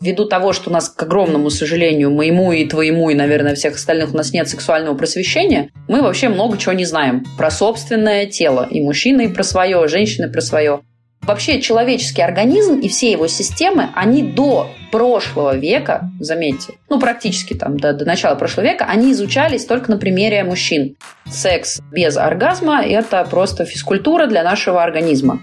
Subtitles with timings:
[0.00, 4.12] Ввиду того, что у нас, к огромному сожалению, моему и твоему, и, наверное, всех остальных
[4.12, 8.66] у нас нет сексуального просвещения, мы вообще много чего не знаем про собственное тело.
[8.70, 10.80] И мужчины про свое, и женщины про свое.
[11.26, 17.78] Вообще человеческий организм и все его системы, они до прошлого века, заметьте, ну практически там
[17.78, 20.96] до, до начала прошлого века, они изучались только на примере мужчин.
[21.26, 25.40] Секс без оргазма– это просто физкультура для нашего организма.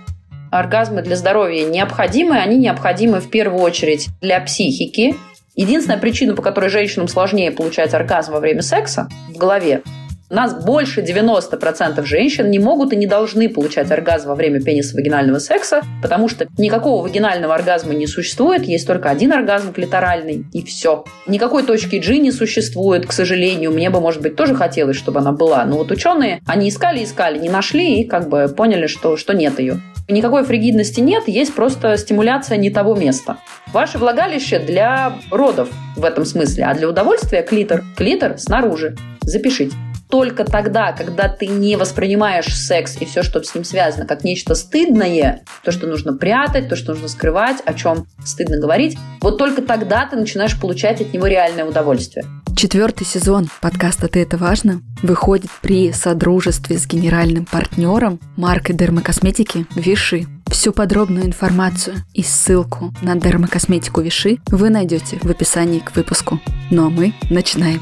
[0.52, 5.16] Оргазмы для здоровья необходимы, они необходимы в первую очередь для психики.
[5.56, 9.82] Единственная причина, по которой женщинам сложнее получать оргазм во время секса в голове,
[10.32, 15.40] у нас больше 90% женщин не могут и не должны получать оргазм во время пенисовагинального
[15.40, 21.04] секса, потому что никакого вагинального оргазма не существует, есть только один оргазм клиторальный, и все.
[21.28, 23.72] Никакой точки G не существует, к сожалению.
[23.72, 25.66] Мне бы, может быть, тоже хотелось, чтобы она была.
[25.66, 29.60] Но вот ученые, они искали, искали, не нашли и как бы поняли, что, что нет
[29.60, 29.82] ее.
[30.08, 33.38] Никакой фригидности нет, есть просто стимуляция не того места.
[33.74, 37.84] Ваше влагалище для родов в этом смысле, а для удовольствия клитор.
[37.98, 38.96] Клитор снаружи.
[39.24, 39.76] Запишите
[40.12, 44.54] только тогда, когда ты не воспринимаешь секс и все, что с ним связано, как нечто
[44.54, 49.62] стыдное, то, что нужно прятать, то, что нужно скрывать, о чем стыдно говорить, вот только
[49.62, 52.26] тогда ты начинаешь получать от него реальное удовольствие.
[52.56, 60.26] Четвертый сезон подкаста «Ты это важно» выходит при содружестве с генеральным партнером маркой дермокосметики Виши.
[60.48, 66.42] Всю подробную информацию и ссылку на дермокосметику Виши вы найдете в описании к выпуску.
[66.70, 67.82] Ну а мы начинаем.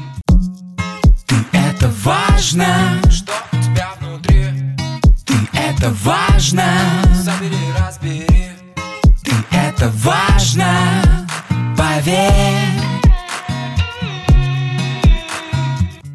[1.80, 4.44] Это важно Что у тебя внутри
[5.24, 6.62] Ты это важно
[7.14, 8.26] Забери, разбери
[9.24, 10.68] Ты это важно
[11.78, 12.28] Поверь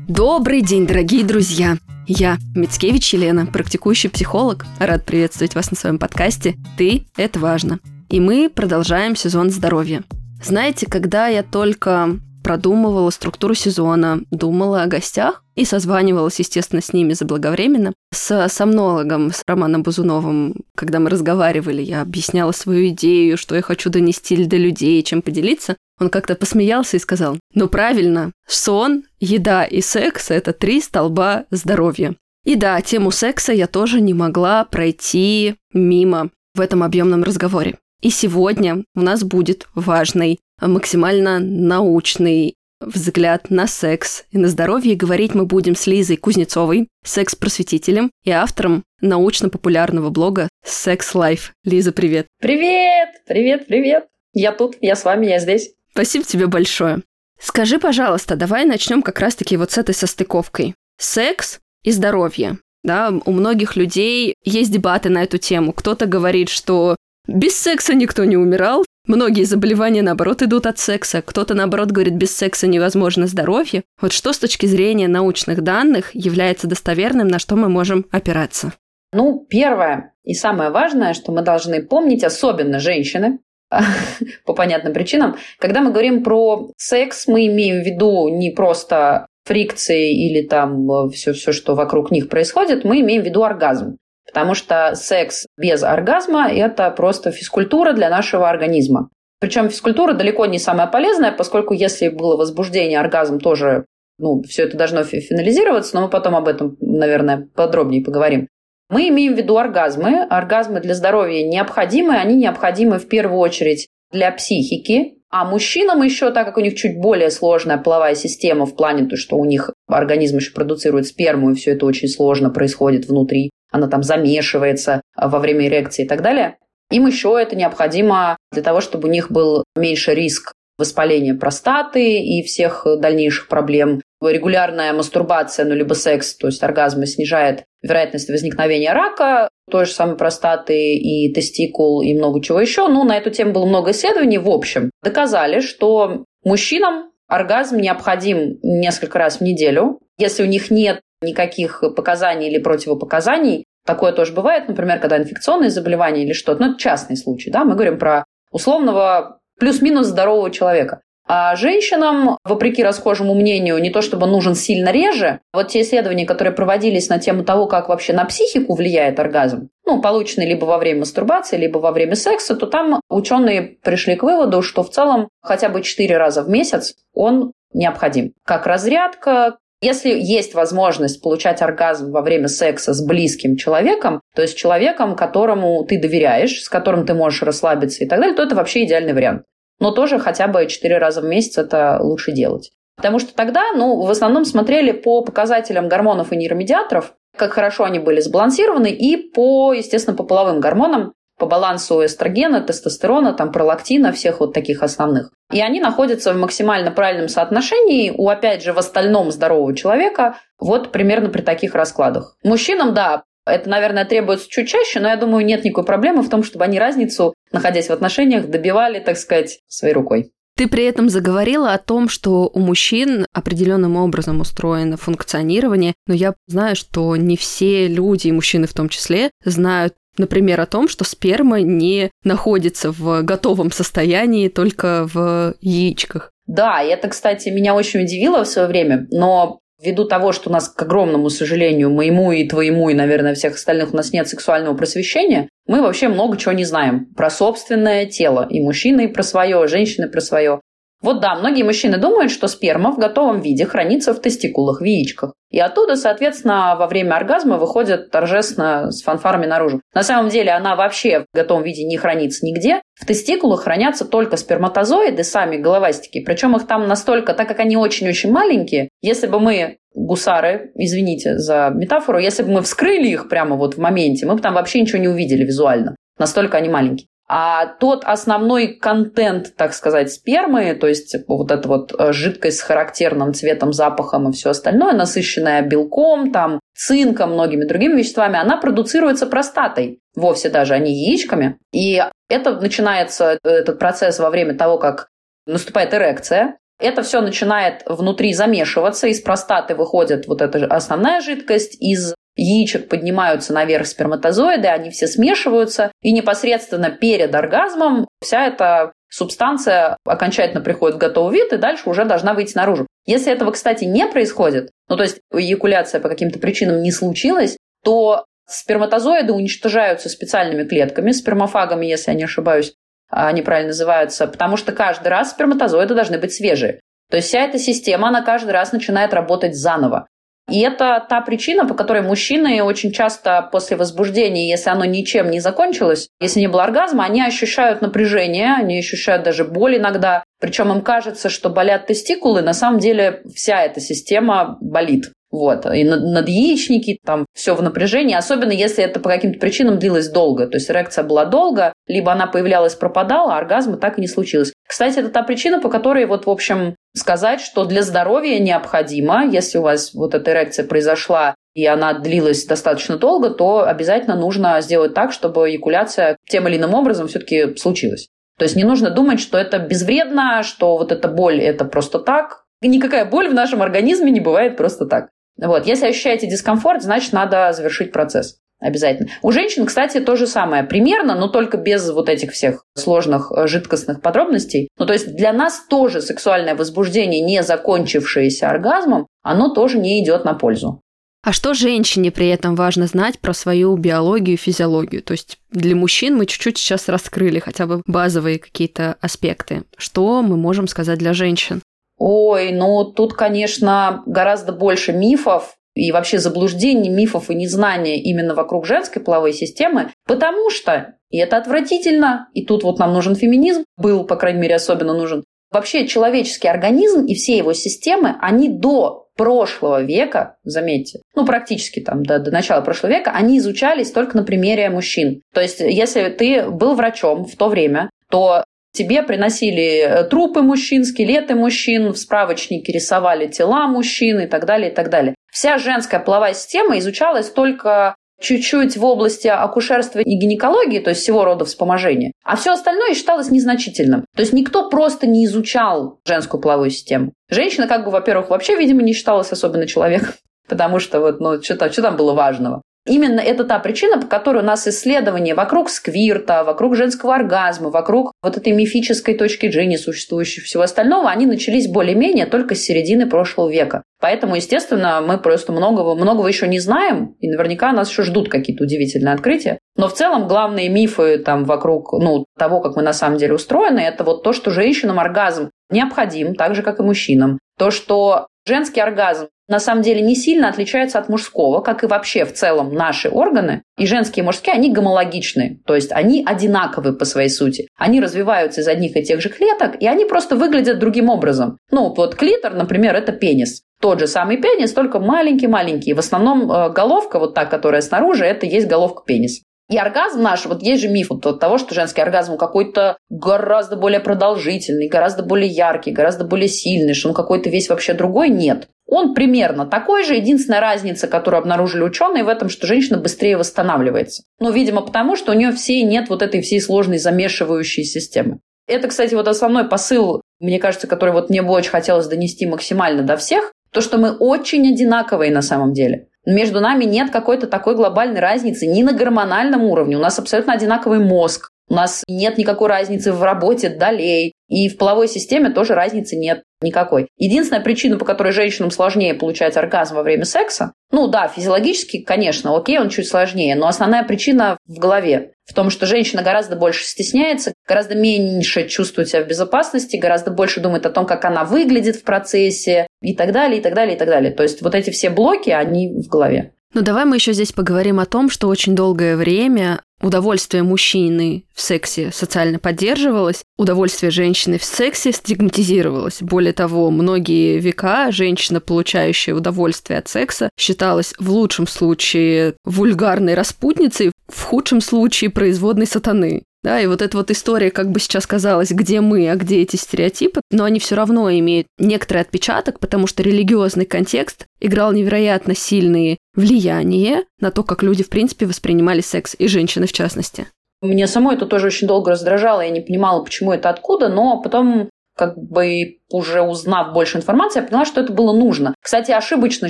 [0.08, 1.80] Добрый день, дорогие друзья!
[2.06, 4.68] Я Мицкевич Елена, практикующий психолог.
[4.78, 7.80] Рад приветствовать вас на своем подкасте «Ты– это важно».
[8.10, 10.04] И мы продолжаем сезон здоровья.
[10.44, 17.14] Знаете, когда я только продумывала структуру сезона, думала о гостях и созванивалась, естественно, с ними
[17.14, 17.92] заблаговременно.
[18.14, 23.90] С сомнологом, с Романом Бузуновым, когда мы разговаривали, я объясняла свою идею, что я хочу
[23.90, 25.76] донести до людей, чем поделиться.
[26.00, 32.16] Он как-то посмеялся и сказал, ну правильно, сон, еда и секс– это три столба здоровья.
[32.44, 37.80] И да, тему секса я тоже не могла пройти мимо в этом объемном разговоре.
[38.02, 44.96] И сегодня у нас будет важный максимально научный взгляд на секс и на здоровье.
[44.96, 51.52] говорить мы будем с Лизой Кузнецовой, секс-просветителем и автором научно-популярного блога Sex Life.
[51.64, 52.28] Лиза, привет!
[52.40, 53.10] Привет!
[53.28, 54.08] Привет, привет!
[54.34, 55.72] Я тут, я с вами, я здесь.
[55.92, 57.02] Спасибо тебе большое.
[57.40, 60.76] Скажи, пожалуйста, давай начнем как раз-таки вот с этой состыковкой.
[60.98, 62.60] Секс и здоровье.
[62.84, 65.74] Да, у многих людей есть дебаты на эту тему.
[65.74, 66.96] Кто-то говорит, что
[67.28, 71.22] без секса никто не умирал, Многие заболевания, наоборот, идут от секса.
[71.22, 73.84] Кто-то, наоборот, говорит, без секса невозможно здоровье.
[74.02, 78.74] Вот что с точки зрения научных данных является достоверным, на что мы можем опираться?
[79.14, 83.40] Ну, первое и самое важное, что мы должны помнить, особенно женщины,
[84.46, 90.28] по понятным причинам, когда мы говорим про секс, мы имеем в виду не просто фрикции
[90.28, 93.98] или там все, все, что вокруг них происходит, мы имеем в виду оргазм.
[94.36, 99.08] Потому что секс без оргазма– это просто физкультура для нашего организма.
[99.40, 103.86] Причем физкультура далеко не самая полезная, поскольку если было возбуждение, оргазм тоже,
[104.20, 108.50] ну, все это должно финализироваться, но мы потом об этом, наверное, подробнее поговорим.
[108.90, 110.24] Мы имеем в виду оргазмы.
[110.30, 112.18] Оргазмы для здоровья необходимы.
[112.18, 115.14] Они необходимы в первую очередь для психики.
[115.30, 119.16] А мужчинам еще, так как у них чуть более сложная половая система в плане, то,
[119.16, 123.88] что у них организм еще продуцирует сперму, и все это очень сложно происходит внутри, она
[123.88, 126.58] там замешивается а, во время эрекции и так далее.
[126.92, 132.42] Им еще это необходимо для того, чтобы у них был меньше риск воспаления простаты и
[132.44, 134.02] всех дальнейших проблем.
[134.22, 140.16] Регулярная мастурбация, ну, либо секс, то есть оргазмы, снижает вероятность возникновения рака, той же самой
[140.16, 142.88] простаты и тестикул и много чего еще.
[142.88, 144.38] Ну, на эту тему было много исследований.
[144.38, 150.00] В общем, доказали, что мужчинам оргазм необходим несколько раз в неделю.
[150.18, 153.66] Если у них нет никаких показаний или противопоказаний.
[153.86, 156.62] Такое тоже бывает, например, когда инфекционные заболевания или что-то.
[156.62, 161.02] Но это частный случай, да, мы говорим про условного плюс-минус здорового человека.
[161.28, 166.54] А женщинам, вопреки расхожему мнению, не то чтобы нужен сильно реже, вот те исследования, которые
[166.54, 171.00] проводились на тему того, как вообще на психику влияет оргазм, ну, полученный либо во время
[171.00, 175.70] мастурбации, либо во время секса, то там ученые пришли к выводу, что в целом хотя
[175.70, 178.34] бы 4 раза в месяц он необходим.
[178.46, 184.58] Как разрядка, если есть возможность получать оргазм во время секса с близким человеком, то есть
[184.58, 188.86] человеком, которому ты доверяешь, с которым ты можешь расслабиться и так далее, то это вообще
[188.86, 189.44] идеальный вариант.
[189.80, 192.72] но тоже хотя бы 4 раза в месяц это лучше делать.
[192.96, 198.00] Потому что тогда, ну, в основном смотрели по показателям гормонов и нейромедиаторов, как хорошо они
[198.00, 204.40] были сбалансированы, и по, естественно, по половым гормонам, по балансу эстрогена, тестостерона, там, пролактина, всех
[204.40, 205.32] вот таких основных.
[205.52, 210.92] И они находятся в максимально правильном соотношении у, опять же, в остальном здорового человека, вот
[210.92, 212.38] примерно при таких раскладах.
[212.44, 216.44] Мужчинам, да, это, наверное, требуется чуть чаще, но я думаю, нет никакой проблемы в том,
[216.44, 220.32] чтобы они разницу, находясь в отношениях, добивали, так сказать, своей рукой.
[220.58, 226.34] Ты при этом заговорила о том, что у мужчин определенным образом устроено функционирование, но я
[226.48, 231.04] знаю, что не все люди, и мужчины в том числе, знают Например, о том, что
[231.04, 236.32] сперма не находится в готовом состоянии только в яичках.
[236.48, 240.70] Да, это, кстати, меня очень удивило в свое время, но ввиду того, что у нас,
[240.70, 245.50] к огромному сожалению, моему и твоему, и, наверное, всех остальных у нас нет сексуального просвещения,
[245.68, 248.48] мы вообще много чего не знаем про собственное тело.
[248.50, 250.62] И мужчины про свое, женщины про свое.
[251.02, 255.34] Вот да, многие мужчины думают, что сперма в готовом виде хранится в тестикулах, в яичках.
[255.52, 259.82] И оттуда, соответственно, во время оргазма выходит торжественно с фанфарами наружу.
[259.94, 262.82] На самом деле она вообще в готовом виде не хранится нигде.
[263.00, 266.22] В тестикулах хранятся только сперматозоиды, сами головастики.
[266.22, 271.72] Причем их там настолько, так как они очень-очень маленькие, если бы мы гусары, извините за
[271.74, 275.00] метафору, если бы мы вскрыли их прямо вот в моменте, мы бы там вообще ничего
[275.00, 275.96] не увидели визуально.
[276.18, 277.08] Настолько они маленькие.
[277.28, 282.62] А тот основной контент, так сказать, спермы, то есть вот эта вот э, жидкость с
[282.62, 289.26] характерным цветом, запахом и все остальное, насыщенная белком, там, цинком, многими другими веществами, она продуцируется
[289.26, 291.58] простатой, вовсе даже, а не яичками.
[291.72, 295.08] И это начинается, э, этот процесс во время того, как
[295.48, 302.14] наступает эрекция, это все начинает внутри замешиваться, из простаты выходит вот эта основная жидкость, из
[302.36, 310.62] яичек поднимаются наверх сперматозоиды, они все смешиваются, и непосредственно перед оргазмом вся эта субстанция окончательно
[310.62, 312.88] приходит в готовый вид и дальше уже должна выйти наружу.
[313.06, 318.26] Если этого, кстати, не происходит, ну то есть эякуляция по каким-то причинам не случилась, то
[318.48, 322.74] сперматозоиды уничтожаются специальными клетками, спермофагами, если я не ошибаюсь,
[323.10, 326.80] они правильно называются, потому что каждый раз сперматозоиды должны быть свежие.
[327.10, 330.08] То есть вся эта система, она каждый раз начинает работать заново.
[330.50, 335.40] И это та причина, по которой мужчины очень часто после возбуждения, если оно ничем не
[335.40, 340.24] закончилось, если не было оргазма, они ощущают напряжение, они ощущают даже боль иногда.
[340.40, 345.12] Причем им кажется, что болят тестикулы, на самом деле вся эта система болит.
[345.36, 345.66] Вот.
[345.66, 350.48] И надъяичники, там все в напряжении, особенно если это по каким-то причинам длилось долго.
[350.48, 354.54] То есть эрекция была долго, либо она появлялась, пропадала, а оргазма так и не случилось.
[354.66, 359.58] Кстати, это та причина, по которой, вот, в общем, сказать, что для здоровья необходимо, если
[359.58, 364.94] у вас вот эта эрекция произошла и она длилась достаточно долго, то обязательно нужно сделать
[364.94, 368.08] так, чтобы эякуляция тем или иным образом все-таки случилась.
[368.38, 372.44] То есть не нужно думать, что это безвредно, что вот эта боль– это просто так.
[372.62, 375.10] Никакая боль в нашем организме не бывает просто так.
[375.38, 375.66] Вот.
[375.68, 378.38] Если ощущаете дискомфорт, значит, надо завершить процесс.
[378.60, 379.10] Обязательно.
[379.22, 380.64] У женщин, кстати, то же самое.
[380.64, 384.70] Примерно, но только без вот этих всех сложных э, жидкостных подробностей.
[384.78, 390.24] Ну, то есть для нас тоже сексуальное возбуждение, не закончившееся оргазмом, оно тоже не идет
[390.24, 390.82] на пользу.
[391.22, 395.02] А что женщине при этом важно знать про свою биологию и физиологию?
[395.02, 399.64] То есть для мужчин мы чуть-чуть сейчас раскрыли хотя бы базовые какие-то аспекты.
[399.76, 401.62] Что мы можем сказать для женщин?
[401.98, 408.66] Ой, ну тут, конечно, гораздо больше мифов и вообще заблуждений, мифов и незнания именно вокруг
[408.66, 414.06] женской половой системы, потому что, и это отвратительно, и тут вот нам нужен феминизм, был,
[414.06, 419.82] по крайней мере, особенно нужен, вообще человеческий организм и все его системы, они до прошлого
[419.82, 424.70] века, заметьте, ну, практически там до, до начала прошлого века, они изучались только на примере
[424.70, 425.22] мужчин.
[425.34, 428.44] То есть, если ты был врачом в то время, то
[428.76, 434.70] Тебе приносили э, трупы мужчин, скелеты мужчин, в справочнике рисовали тела мужчин и так далее,
[434.70, 435.16] и так далее.
[435.32, 441.24] Вся женская половая система изучалась только чуть-чуть в области акушерства и гинекологии, то есть всего
[441.24, 444.06] рода вспоможения, а все остальное считалось незначительным.
[444.14, 447.14] То есть никто просто не изучал женскую половую систему.
[447.30, 450.14] Женщина, как бы, во-первых, вообще, видимо, не считалась особенно человеком,
[450.50, 452.62] потому что вот, ну, что там, что там было важного.
[452.88, 458.12] Именно это та причина, по которой у нас исследования вокруг сквирта, вокруг женского оргазма, вокруг
[458.22, 463.50] вот этой мифической точки G, существующей всего остального, они начались более-менее только с середины прошлого
[463.50, 463.82] века.
[464.00, 468.64] Поэтому, естественно, мы просто многого, многого еще не знаем, и наверняка нас еще ждут какие-то
[468.64, 469.58] удивительные открытия.
[469.76, 473.80] Но в целом главные мифы там вокруг ну, того, как мы на самом деле устроены,
[473.80, 477.40] это вот то, что женщинам оргазм необходим, так же, как и мужчинам.
[477.58, 482.26] То, что женский оргазм на самом деле не сильно отличается от мужского, как и вообще
[482.26, 483.62] в целом наши органы.
[483.78, 487.68] И женские, и мужские, они гомологичны, то есть они одинаковы по своей сути.
[487.78, 491.58] Они развиваются из одних и тех же клеток, и они просто выглядят другим образом.
[491.72, 493.62] Ну, вот клитор, например, это пенис.
[493.82, 495.94] Тот же самый пенис, только маленький-маленький.
[495.94, 499.44] В основном э, головка, вот та, которая снаружи, это есть головка пениса.
[499.70, 504.00] И оргазм наш, вот есть же миф от того, что женский оргазм какой-то гораздо более
[504.00, 508.30] продолжительный, гораздо более яркий, гораздо более сильный, что он какой-то весь вообще другой.
[508.30, 508.68] Нет.
[508.88, 510.16] Он примерно такой же.
[510.16, 514.24] Единственная разница, которую обнаружили ученые в этом, что женщина быстрее восстанавливается.
[514.40, 518.40] Ну, видимо, потому что у нее всей нет вот этой всей сложной замешивающей системы.
[518.68, 523.04] Это, кстати, вот основной посыл, мне кажется, который вот мне бы очень хотелось донести максимально
[523.04, 526.08] до всех, то, что мы очень одинаковые на самом деле.
[526.26, 529.98] Между нами нет какой-то такой глобальной разницы ни на гормональном уровне.
[529.98, 531.50] У нас абсолютно одинаковый мозг.
[531.68, 534.34] У нас нет никакой разницы в работе долей.
[534.48, 537.08] И в половой системе тоже разницы нет никакой.
[537.18, 542.56] Единственная причина, по которой женщинам сложнее получать оргазм во время секса, ну да, физиологически, конечно,
[542.56, 545.34] окей, он чуть сложнее, но основная причина в голове.
[545.46, 550.60] В том, что женщина гораздо больше стесняется, гораздо меньше чувствует себя в безопасности, гораздо больше
[550.60, 554.00] думает о том, как она выглядит в процессе и так далее, и так далее, и
[554.00, 554.32] так далее.
[554.32, 556.52] То есть вот эти все блоки, они в голове.
[556.74, 561.62] Ну давай мы еще здесь поговорим о том, что очень долгое время удовольствие мужчины в
[561.62, 566.18] сексе социально поддерживалось, удовольствие женщины в сексе стигматизировалось.
[566.22, 574.12] Более того, многие века женщина, получающая удовольствие от секса, считалась в лучшем случае вульгарной распутницей,
[574.28, 576.44] в худшем случае производной сатаны.
[576.66, 579.76] Да, и вот эта вот история, как бы сейчас казалось, где мы, а где эти
[579.76, 586.18] стереотипы, но они все равно имеют некоторый отпечаток, потому что религиозный контекст играл невероятно сильные
[586.36, 590.48] влияния на то, как люди, в принципе, воспринимали секс, и женщины в частности.
[590.82, 594.90] Мне самой это тоже очень долго раздражало, я не понимала, почему это откуда, но потом
[595.16, 598.76] как бы уже узнав больше информации, я поняла, что это было нужно.
[598.82, 599.70] Кстати, ошибочно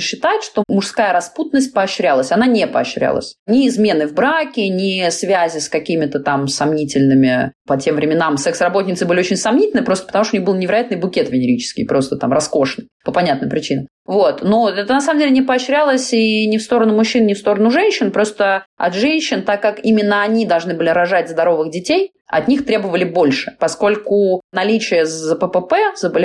[0.00, 2.32] считать, что мужская распутность поощрялась.
[2.32, 3.36] Она не поощрялась.
[3.46, 9.20] Ни измены в браке, ни связи с какими-то там сомнительными по тем временам секс-работницы были
[9.20, 13.12] очень сомнительны, просто потому что у них был невероятный букет венерический, просто там роскошный, по
[13.12, 13.86] понятным причинам.
[14.04, 14.42] Вот.
[14.42, 17.70] Но это на самом деле не поощрялось и ни в сторону мужчин, ни в сторону
[17.70, 18.12] женщин.
[18.12, 23.04] Просто от женщин, так как именно они должны были рожать здоровых детей, от них требовали
[23.04, 25.74] больше, поскольку наличие ЗППП,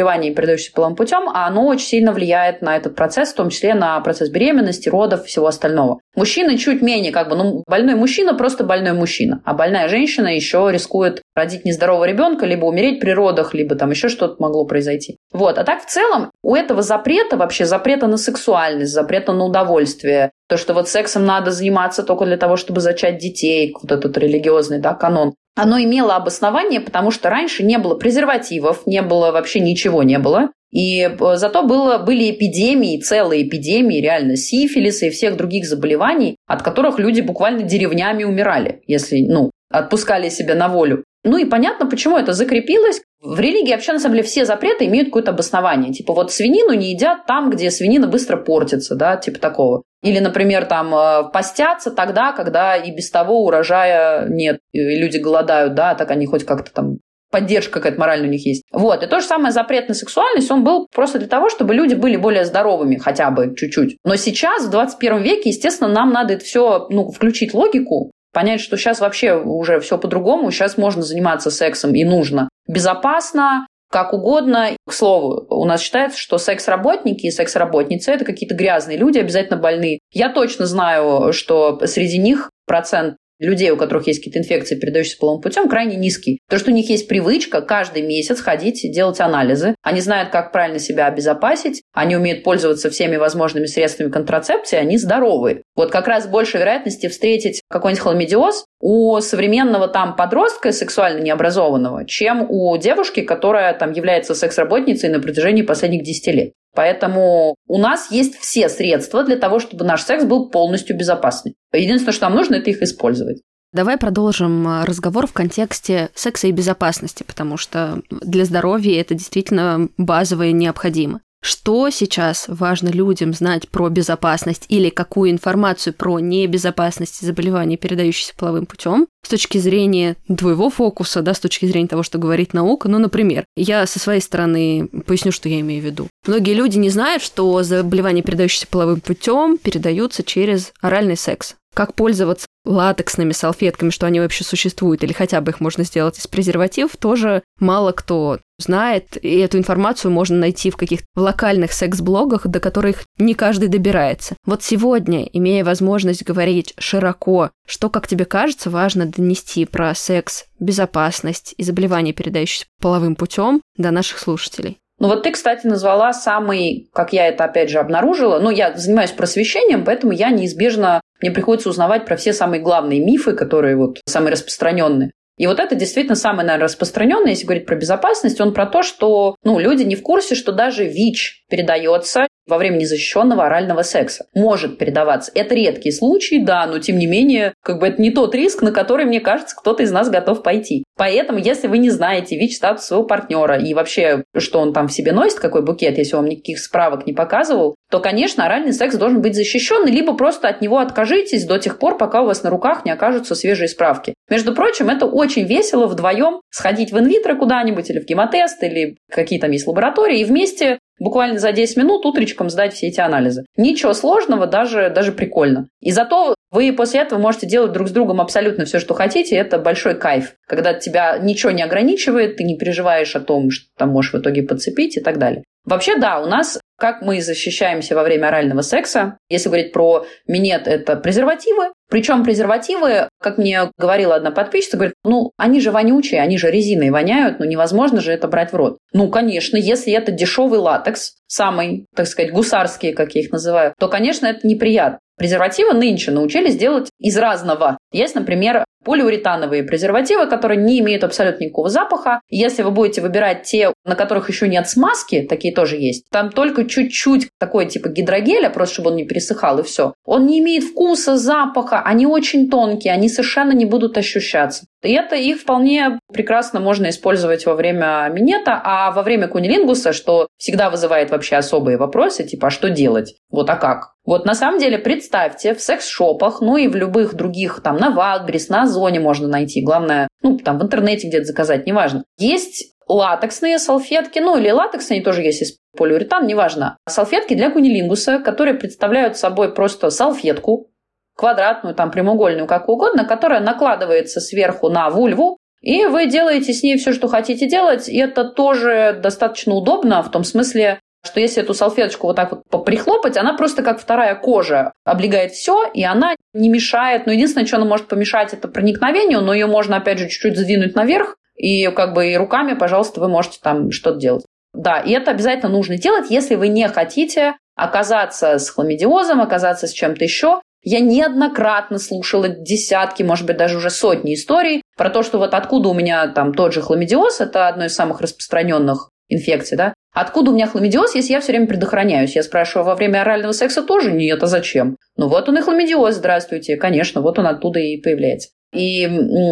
[0.02, 4.00] заболеваний, передающихся половым путем, оно очень сильно влияет на этот процесс, в том числе на
[4.02, 6.00] процесс беременности, родов, всего остального.
[6.16, 10.70] Мужчины чуть менее, как бы, ну, больной мужчина просто больной мужчина, а больная женщина еще
[10.72, 15.18] рискует родить нездорового ребенка, либо умереть при родах, либо там еще что-то могло произойти.
[15.32, 15.58] Вот.
[15.58, 20.58] А так в целом у этого запрета, вообще запрета на сексуальность, запрета на удовольствие, то,
[20.58, 24.94] что вот сексом надо заниматься только для того, чтобы зачать детей, вот этот религиозный да,
[24.94, 30.18] канон, оно имело обоснование, потому что раньше не было презервативов, не было вообще ничего не
[30.20, 30.50] было.
[30.72, 36.62] И э, зато было, были эпидемии, целые эпидемии, реально, сифилиса и всех других заболеваний, от
[36.62, 41.04] которых люди буквально деревнями умирали, если, ну, отпускали себя на волю.
[41.24, 43.02] Ну и понятно, почему это закрепилось.
[43.22, 45.94] В религии вообще, на самом деле, все запреты имеют какое-то обоснование.
[45.94, 49.84] Типа вот свинину не едят там, где свинина быстро портится, да, типа такого.
[50.02, 55.76] Или, например, там э, постятся тогда, когда и без того урожая нет, и люди голодают,
[55.76, 56.98] да, так они хоть как-то там
[57.32, 58.64] поддержка какая-то моральная у них есть.
[58.72, 59.04] Вот.
[59.04, 62.18] И то же самое запрет на сексуальность, он был просто для того, чтобы люди были
[62.18, 63.98] более здоровыми хотя бы чуть-чуть.
[64.04, 68.78] Но сейчас, в 21 веке, естественно, нам надо это все ну, включить логику, понять, что
[68.78, 72.50] сейчас вообще уже все по-другому, сейчас можно заниматься сексом и нужно.
[72.68, 74.70] Безопасно, как угодно.
[74.88, 80.00] К слову, у нас считается, что секс-работники и секс-работницы– это какие-то грязные люди, обязательно больные.
[80.12, 85.42] Я точно знаю, что среди них процент людей, у которых есть какие-то инфекции, передающиеся половым
[85.42, 86.40] путем, крайне низкий.
[86.50, 89.76] То, что у них есть привычка каждый месяц ходить делать анализы.
[89.82, 95.64] Они знают, как правильно себя обезопасить, они умеют пользоваться всеми возможными средствами контрацепции, они здоровы.
[95.76, 102.46] Вот как раз больше вероятности встретить какой-нибудь хламидиоз у современного там подростка сексуально необразованного, чем
[102.50, 106.52] у девушки, которая там является секс-работницей на протяжении последних 10 лет.
[106.74, 111.54] Поэтому у нас есть все средства для того, чтобы наш секс был полностью безопасным.
[111.74, 113.42] Единственное, что нам нужно, это их использовать.
[113.74, 119.88] Давай продолжим а, разговор в контексте секса и безопасности, потому что для здоровья это действительно
[119.98, 121.22] базово и необходимо.
[121.44, 128.68] Что сейчас важно людям знать про безопасность или какую информацию про небезопасность заболеваний, передающихся половым
[128.68, 132.88] путем, с точки зрения твоего фокуса, да, с точки зрения того, что говорит наука.
[132.90, 136.08] Ну, например, я со своей стороны поясню, что я имею в виду.
[136.28, 142.48] Многие люди не знают, что заболевания, передающиеся половым путем, передаются через оральный секс как пользоваться
[142.66, 147.42] латексными салфетками, что они вообще существуют, или хотя бы их можно сделать из презервативов, тоже
[147.60, 153.34] мало кто знает, и эту информацию можно найти в каких-то локальных секс-блогах, до которых не
[153.34, 154.36] каждый добирается.
[154.46, 161.56] Вот сегодня, имея возможность говорить широко, что, как тебе кажется, важно донести про секс, безопасность
[161.58, 164.78] и заболевания, передающиеся половым путем до наших слушателей?
[165.02, 169.10] Ну вот ты, кстати, назвала самый, как я это опять же обнаружила, ну я занимаюсь
[169.10, 174.32] просвещением, поэтому я неизбежно, мне приходится узнавать про все самые главные мифы, которые вот самые
[174.32, 175.12] распространенные.
[175.38, 179.36] И вот это действительно самое, наверное, распространенное, если говорить про безопасность, он про то, что
[179.44, 184.26] ну, люди не в курсе, что даже ВИЧ передается во время незащищенного орального секса.
[184.36, 185.32] Может передаваться.
[185.34, 188.72] Это редкие случаи, да, но тем не менее, как бы это не тот риск, на
[188.72, 190.84] который, мне кажется, кто-то из нас готов пойти.
[190.98, 195.14] Поэтому, если вы не знаете ВИЧ-статус своего партнера и вообще, что он там в себе
[195.14, 199.36] носит, какой букет, если он никаких справок не показывал, то, конечно, оральный секс должен быть
[199.36, 202.92] защищен, либо просто от него откажитесь до тех пор, пока у вас на руках не
[202.92, 204.14] окажутся свежие справки.
[204.30, 209.40] Между прочим, это очень весело вдвоем сходить в инвитро куда-нибудь или в гемотест, или какие
[209.40, 213.44] там есть лаборатории, и вместе буквально за 10 минут утречком сдать все эти анализы.
[213.58, 215.68] Ничего сложного, даже, даже прикольно.
[215.82, 219.36] И зато вы после этого можете делать друг с другом абсолютно все, что хотите.
[219.36, 223.90] Это большой кайф, когда тебя ничего не ограничивает, ты не переживаешь о том, что там
[223.90, 225.44] можешь в итоге подцепить и так далее.
[225.66, 229.20] Вообще, да, у нас как мы защищаемся во время орального секса.
[229.30, 231.72] Если говорить про минет, это презервативы.
[231.92, 236.90] Причем презервативы, как мне говорила одна подписчица, говорит, ну, они же вонючие, они же резиной
[236.90, 238.80] воняют, ну, невозможно же это брать в рот.
[238.94, 243.88] Ну, конечно, если это дешевый латекс, самый, так сказать, гусарский, как я их называю, то,
[243.88, 244.98] конечно, это неприятно.
[245.18, 247.78] Презервативы нынче научились делать из разного.
[247.92, 252.22] Есть, например, полиуретановые презервативы, которые не имеют абсолютно никакого запаха.
[252.30, 256.66] Если вы будете выбирать те, на которых еще нет смазки, такие тоже есть, там только
[256.72, 259.94] чуть-чуть такой типа гидрогеля, просто чтобы он не пересыхал, и все.
[260.06, 264.66] Он не имеет вкуса, запаха, они очень тонкие, они совершенно не будут ощущаться.
[264.82, 270.28] И это их вполне прекрасно можно использовать во время минета, а во время кунилингуса, что
[270.38, 273.16] всегда вызывает вообще особые вопросы, типа, а что делать?
[273.30, 273.94] Вот, а как?
[274.06, 278.50] Вот на самом деле представьте, в секс-шопах, ну и в любых других, там, на Валбрис,
[278.50, 282.04] на Озоне можно найти, главное, ну, там, в интернете где-то заказать, неважно.
[282.18, 286.78] Есть латексные салфетки, ну или латексные тоже есть из полиуретан, неважно.
[286.88, 290.70] Салфетки для кунилингуса, которые представляют собой просто салфетку,
[291.16, 296.78] квадратную, там прямоугольную, как угодно, которая накладывается сверху на вульву, и вы делаете с ней
[296.78, 301.54] все, что хотите делать, и это тоже достаточно удобно в том смысле, что если эту
[301.54, 306.50] салфеточку вот так вот прихлопать, она просто как вторая кожа облегает все, и она не
[306.50, 307.06] мешает.
[307.06, 310.76] Но единственное, что она может помешать, это проникновению, но ее можно, опять же, чуть-чуть сдвинуть
[310.76, 314.26] наверх, и как бы и руками, пожалуйста, вы можете там что-то делать.
[314.54, 319.72] Да, и это обязательно нужно делать, если вы не хотите оказаться с хламидиозом, оказаться с
[319.72, 325.18] чем-то еще, я неоднократно слушала десятки, может быть, даже уже сотни историй про то, что
[325.18, 329.74] вот откуда у меня там тот же хламидиоз, это одно из самых распространенных инфекций, да?
[329.94, 332.16] Откуда у меня хламидиоз, если я все время предохраняюсь?
[332.16, 334.78] Я спрашиваю, во время орального секса тоже нет, а зачем?
[334.96, 338.30] Ну вот он и хламидиоз, здравствуйте, конечно, вот он оттуда и появляется.
[338.54, 338.88] И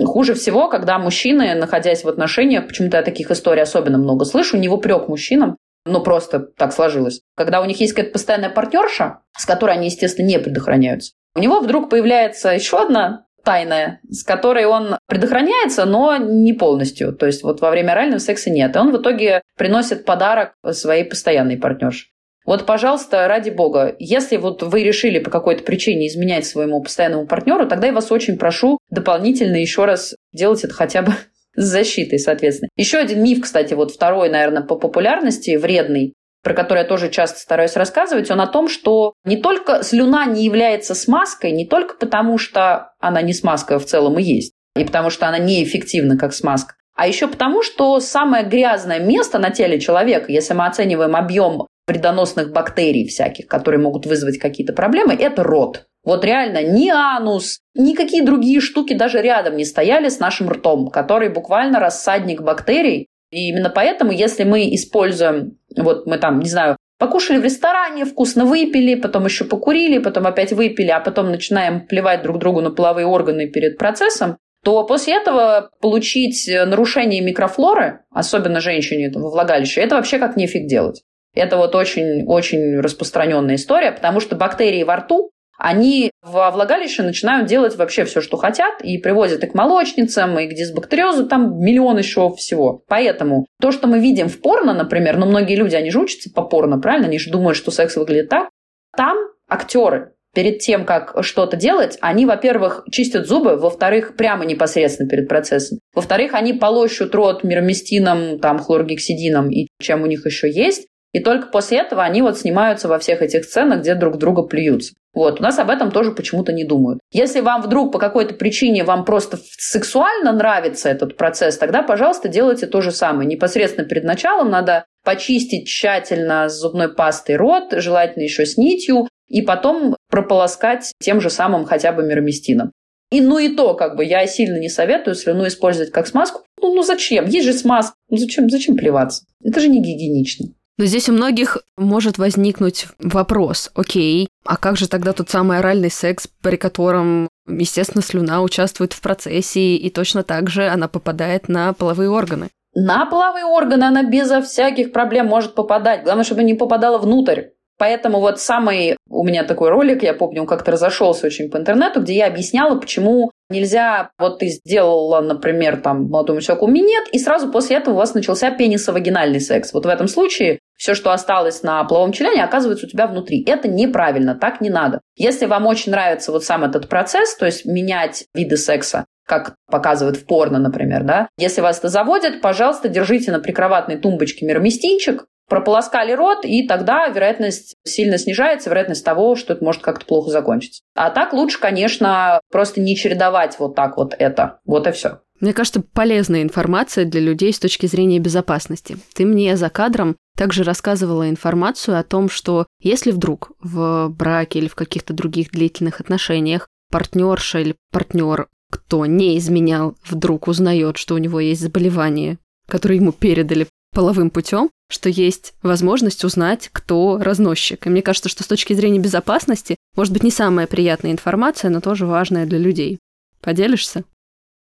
[0.06, 4.70] хуже всего, когда мужчины, находясь в отношениях, почему-то я таких историй особенно много слышу, не
[4.70, 7.22] в упрек мужчинам, ну, просто так сложилось.
[7.36, 11.60] Когда у них есть какая-то постоянная партнерша, с которой они, естественно, не предохраняются, у него
[11.60, 17.14] вдруг появляется еще одна тайная, с которой он предохраняется, но не полностью.
[17.14, 18.76] То есть вот во время орального секса нет.
[18.76, 22.08] И он в итоге приносит подарок своей постоянной партнерше.
[22.50, 27.68] Вот, пожалуйста, ради бога, если вот вы решили по какой-то причине изменять своему постоянному партнеру,
[27.68, 31.14] тогда я вас очень прошу дополнительно еще раз делать это хотя бы
[31.56, 32.70] с защитой, соответственно.
[32.76, 37.40] Еще один миф, кстати, вот второй, наверное, по популярности, вредный, про который я тоже часто
[37.40, 42.40] стараюсь рассказывать, он о том, что не только слюна не является смазкой, не только потому,
[42.40, 46.74] что она не смазка в целом и есть, и потому что она неэффективна как смазка,
[46.96, 52.54] а еще потому, что самое грязное место на теле человека, если мы оцениваем объем вредоносных
[52.54, 55.88] бактерий всяких, которые могут вызвать какие-то проблемы, это рот.
[56.06, 61.30] Вот реально ни анус, никакие другие штуки даже рядом не стояли с нашим ртом, который
[61.30, 67.38] буквально рассадник бактерий, и именно поэтому, если мы используем, вот мы там, не знаю, покушали
[67.38, 72.40] в ресторане, вкусно выпили, потом еще покурили, потом опять выпили, а потом начинаем плевать друг
[72.40, 79.30] другу на половые органы перед процессом, то после этого получить нарушение микрофлоры, особенно женщине во
[79.30, 81.04] влагалище, это вообще как нефиг делать.
[81.34, 87.76] Это вот очень-очень распространенная история, потому что бактерии во рту, они во влагалище начинают делать
[87.76, 92.34] вообще все, что хотят, и привозят и к молочницам, и к дисбактериозу, там миллион еще
[92.36, 92.82] всего.
[92.88, 96.44] Поэтому то, что мы видим в порно, например, ну, многие люди, они же учатся по
[96.44, 97.08] порно, правильно?
[97.08, 98.50] Они же думают, что секс выглядит так.
[98.96, 99.18] Там
[99.50, 105.80] актеры перед тем, как что-то делать, они, во-первых, чистят зубы, во-вторых, прямо непосредственно перед процессом.
[105.94, 110.88] Во-вторых, они полощут рот мироместином, там, хлоргексидином и чем у них еще есть.
[111.12, 114.94] И только после этого они вот снимаются во всех этих сценах, где друг друга плюются.
[115.14, 117.00] Вот, у нас об этом тоже почему-то не думают.
[117.12, 122.68] Если вам вдруг по какой-то причине вам просто сексуально нравится этот процесс, тогда, пожалуйста, делайте
[122.68, 123.28] то же самое.
[123.28, 129.42] Непосредственно перед началом надо почистить тщательно с зубной пастой рот, желательно еще с нитью, и
[129.42, 132.72] потом прополоскать тем же самым хотя бы мироместином.
[133.12, 136.44] И ну и то, как бы, я сильно не советую слюну использовать как смазку.
[136.62, 137.26] Ну, ну зачем?
[137.26, 137.96] Есть же смазка.
[138.10, 139.24] Ну зачем, зачем плеваться?
[139.44, 140.50] Это же не гигиенично.
[140.80, 145.92] Но здесь у многих может возникнуть вопрос, окей, а как же тогда тот самый оральный
[145.92, 151.74] секс, при котором, естественно, слюна участвует в процессе, и точно так же она попадает на
[151.74, 152.48] половые органы?
[152.74, 156.04] На половые органы она безо всяких проблем может попадать.
[156.04, 157.48] Главное, чтобы не попадала внутрь.
[157.78, 162.02] Поэтому вот самый у меня такой ролик, я помню, он как-то разошелся очень по интернету,
[162.02, 167.52] где я объясняла, почему нельзя, вот ты сделала, например, там молодому человеку минет, и сразу
[167.52, 169.74] после этого у вас начался пенисовагинальный секс.
[169.74, 173.44] Вот в этом случае все, что осталось на половом члене, оказывается у тебя внутри.
[173.46, 175.02] Это неправильно, так не надо.
[175.18, 180.16] Если вам очень нравится вот сам этот процесс, то есть менять виды секса, как показывают
[180.16, 181.28] в порно, например, да.
[181.38, 187.76] Если вас это заводит, пожалуйста, держите на прикроватной тумбочке мироместинчик, прополоскали рот, и тогда вероятность
[187.84, 190.82] сильно снижается, вероятность того, что это может как-то плохо закончиться.
[190.96, 194.60] А так лучше, конечно, просто не чередовать вот так вот это.
[194.66, 195.20] Вот и все.
[195.40, 198.98] Мне кажется, полезная информация для людей с точки зрения безопасности.
[199.16, 204.68] Ты мне за кадром также рассказывала информацию о том, что если вдруг в браке или
[204.68, 211.18] в каких-то других длительных отношениях партнерша или партнер, кто не изменял, вдруг узнает, что у
[211.18, 217.86] него есть заболевание, которое ему передали половым путем, что есть возможность узнать, кто разносчик.
[217.86, 221.80] И мне кажется, что с точки зрения безопасности, может быть, не самая приятная информация, но
[221.80, 223.00] тоже важная для людей.
[223.40, 224.04] Поделишься?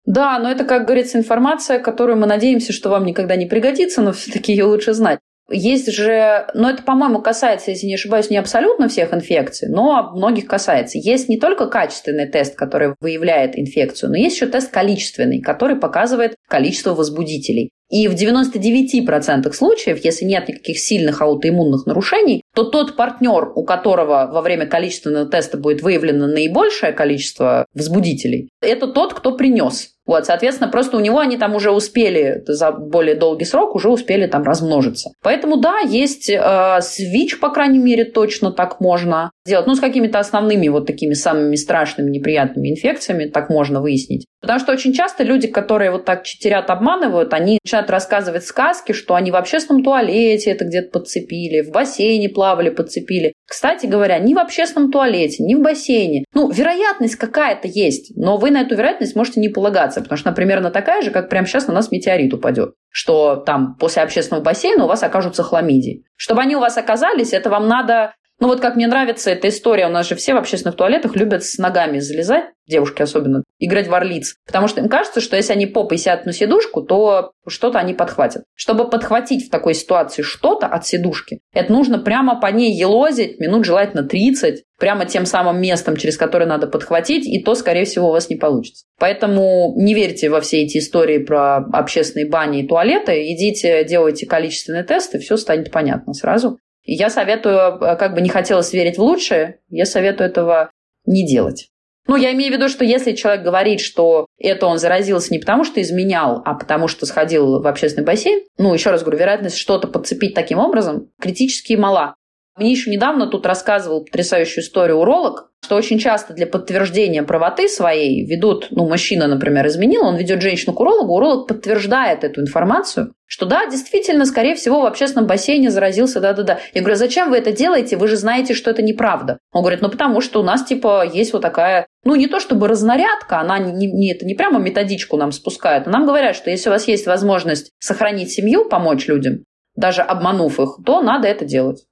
[0.05, 4.13] Да, но это, как говорится, информация, которую мы надеемся, что вам никогда не пригодится, но
[4.13, 5.19] все-таки ее лучше знать.
[5.51, 10.47] Есть же, но это, по-моему, касается, если не ошибаюсь, не абсолютно всех инфекций, но многих
[10.47, 10.99] касается.
[10.99, 16.35] Есть не только качественный тест, который выявляет инфекцию, но есть еще тест количественный, который показывает
[16.49, 17.71] количество возбудителей.
[17.89, 24.29] И в 99% случаев, если нет никаких сильных аутоиммунных нарушений, то тот партнер, у которого
[24.33, 29.96] во время количественного теста будет выявлено наибольшее количество возбудителей, это тот, кто принес.
[30.07, 34.27] Вот, соответственно, просто у него они там уже успели за более долгий срок уже успели
[34.27, 35.11] там размножиться.
[35.23, 39.67] Поэтому да, есть э, свич, по крайней мере, точно так можно сделать.
[39.67, 44.27] Ну, с какими-то основными вот такими самыми страшными, неприятными инфекциями так можно выяснить.
[44.41, 49.15] Потому что очень часто люди, которые вот так читерят, обманывают, они начинают рассказывать сказки, что
[49.15, 53.33] они в общественном туалете это где-то подцепили, в бассейне плавали, подцепили.
[53.49, 56.25] Кстати говоря, ни в общественном туалете, ни в бассейне.
[56.35, 60.37] Ну, вероятность какая-то есть, но вы на эту вероятность можете не полагаться, потому что она
[60.37, 64.85] примерно такая же, как прямо сейчас на нас метеорит упадет что там после общественного бассейна
[64.85, 66.07] у вас окажутся хламидии.
[66.17, 69.87] Чтобы они у вас оказались, это вам надо ну вот как мне нравится эта история,
[69.87, 73.95] у нас же все в общественных туалетах любят с ногами залезать, девушки особенно, играть в
[73.95, 74.35] орлиц.
[74.47, 78.45] Потому что им кажется, что если они попой сядут на сидушку, то что-то они подхватят.
[78.55, 83.65] Чтобы подхватить в такой ситуации что-то от сидушки, это нужно прямо по ней елозить, минут
[83.65, 88.13] желательно 30, прямо тем самым местом, через которое надо подхватить, и то, скорее всего, у
[88.13, 88.85] вас не получится.
[88.99, 94.85] Поэтому не верьте во все эти истории про общественные бани и туалеты, идите, делайте количественные
[94.85, 96.59] тесты, все станет понятно сразу.
[96.87, 100.71] Я советую, э, как бы не хотелось верить в лучшее, я советую этого
[101.05, 101.69] не делать.
[102.07, 105.65] Ну, я имею в виду, что если человек говорит, что это он заразился не потому,
[105.65, 109.89] что изменял, а потому, что сходил в общественный бассейн, ну, еще раз говорю, вероятность что-то
[109.89, 112.15] подцепить таким образом критически мала.
[112.57, 118.25] Мне еще недавно тут рассказывал потрясающую историю уролог, что очень часто для подтверждения правоты своей
[118.25, 123.47] ведут, ну, мужчина, например, изменил, он ведет женщину к урологу, уролог подтверждает эту информацию, что
[123.47, 126.61] да, действительно, скорее всего, в общественном бассейне заразился, да-да-да.
[126.73, 127.97] Я говорю, «А зачем вы это делаете?
[127.97, 129.41] Вы же знаете, что это неправда.
[129.51, 132.69] Он говорит, ну, потому что у нас, типа, есть вот такая, ну, не то чтобы
[132.69, 136.69] разнарядка, она не, не, это не прямо методичку нам спускает, но нам говорят, что если
[136.69, 139.43] у вас есть возможность сохранить семью, помочь людям,
[139.75, 141.87] даже обманув их, то надо это делать.